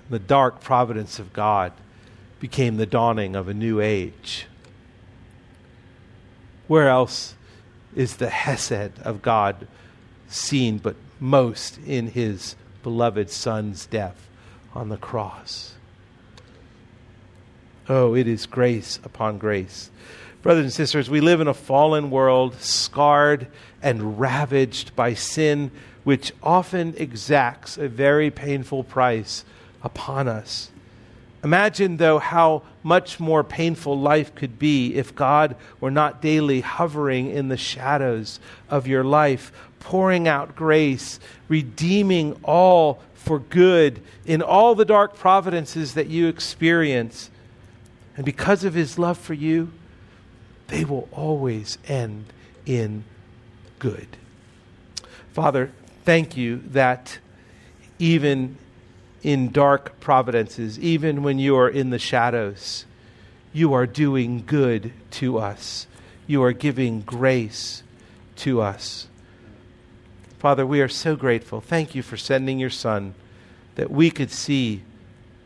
The 0.10 0.20
dark 0.20 0.62
providence 0.62 1.20
of 1.20 1.34
God 1.34 1.74
became 2.40 2.78
the 2.78 2.86
dawning 2.86 3.36
of 3.36 3.48
a 3.48 3.54
new 3.54 3.80
age. 3.80 4.48
Where 6.68 6.90
else 6.90 7.36
is 7.96 8.18
the 8.18 8.30
Hesed 8.30 9.00
of 9.04 9.22
God 9.22 9.68
seen 10.28 10.78
but 10.78 10.96
most 11.20 11.78
in 11.86 12.08
his 12.08 12.56
beloved 12.84 13.30
Son's 13.30 13.86
death 13.86 14.30
on 14.74 14.90
the 14.90 14.98
cross? 14.98 15.74
Oh, 17.88 18.16
it 18.16 18.28
is 18.28 18.46
grace 18.46 19.00
upon 19.04 19.40
grace. 19.40 19.90
Brothers 20.42 20.64
and 20.64 20.74
sisters, 20.74 21.10
we 21.10 21.20
live 21.20 21.42
in 21.42 21.50
a 21.50 21.54
fallen 21.54 22.10
world, 22.12 22.56
scarred 22.62 23.48
and 23.82 24.18
ravaged 24.20 24.96
by 24.96 25.14
sin 25.14 25.70
which 26.06 26.32
often 26.42 26.94
exacts 26.98 27.78
a 27.78 27.90
very 27.90 28.32
painful 28.32 28.86
price 28.86 29.44
upon 29.84 30.30
us. 30.30 30.72
Imagine, 31.44 31.98
though, 31.98 32.20
how 32.20 32.64
much 32.84 33.20
more 33.20 33.44
painful 33.44 34.00
life 34.00 34.34
could 34.34 34.58
be 34.58 34.96
if 34.96 35.14
God 35.14 35.58
were 35.82 35.92
not 35.92 36.22
daily 36.22 36.62
hovering 36.62 37.30
in 37.30 37.50
the 37.50 37.58
shadows 37.58 38.40
of 38.70 38.88
your 38.88 39.04
life, 39.04 39.52
pouring 39.82 40.28
out 40.28 40.56
grace, 40.56 41.20
redeeming 41.50 42.40
all 42.44 43.02
for 43.14 43.40
good 43.40 44.02
in 44.26 44.42
all 44.42 44.74
the 44.74 44.86
dark 44.86 45.16
providences 45.16 45.96
that 45.96 46.08
you 46.08 46.28
experience. 46.28 47.30
And 48.16 48.26
because 48.26 48.64
of 48.64 48.74
his 48.74 48.98
love 48.98 49.18
for 49.18 49.34
you, 49.34 49.72
they 50.70 50.86
will 50.86 51.10
always 51.12 51.78
end 51.88 52.26
in 52.66 53.04
good. 53.80 54.08
Father, 55.34 55.72
thank 56.06 56.38
you 56.38 56.62
that 56.72 57.20
even 57.98 58.58
in 59.22 59.52
dark 59.52 60.00
providences, 60.00 60.80
even 60.80 61.24
when 61.24 61.40
you 61.40 61.58
are 61.58 61.70
in 61.70 61.90
the 61.90 62.00
shadows, 62.00 62.86
you 63.52 63.74
are 63.74 63.86
doing 63.86 64.44
good 64.46 64.94
to 65.12 65.38
us. 65.38 65.88
You 66.28 66.44
are 66.44 66.54
giving 66.54 67.02
grace 67.02 67.84
to 68.38 68.62
us. 68.62 69.08
Father, 70.38 70.66
we 70.66 70.82
are 70.82 70.88
so 70.88 71.16
grateful. 71.16 71.60
Thank 71.60 71.96
you 71.96 72.02
for 72.02 72.16
sending 72.16 72.60
your 72.60 72.70
Son 72.70 73.14
that 73.76 73.92
we 73.92 74.10
could 74.10 74.32
see 74.32 74.84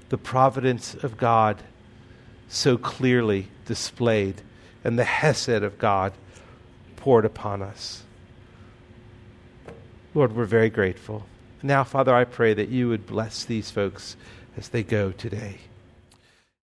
the 0.09 0.17
providence 0.17 0.93
of 0.93 1.17
God 1.17 1.63
so 2.47 2.77
clearly 2.77 3.47
displayed 3.65 4.41
and 4.83 4.97
the 4.97 5.03
Hesed 5.03 5.49
of 5.49 5.77
God 5.77 6.13
poured 6.95 7.25
upon 7.25 7.61
us. 7.61 8.03
Lord, 10.13 10.35
we're 10.35 10.45
very 10.45 10.69
grateful. 10.69 11.25
Now, 11.61 11.83
Father, 11.83 12.13
I 12.13 12.25
pray 12.25 12.53
that 12.53 12.69
you 12.69 12.89
would 12.89 13.07
bless 13.07 13.45
these 13.45 13.71
folks 13.71 14.15
as 14.57 14.69
they 14.69 14.83
go 14.83 15.11
today. 15.11 15.59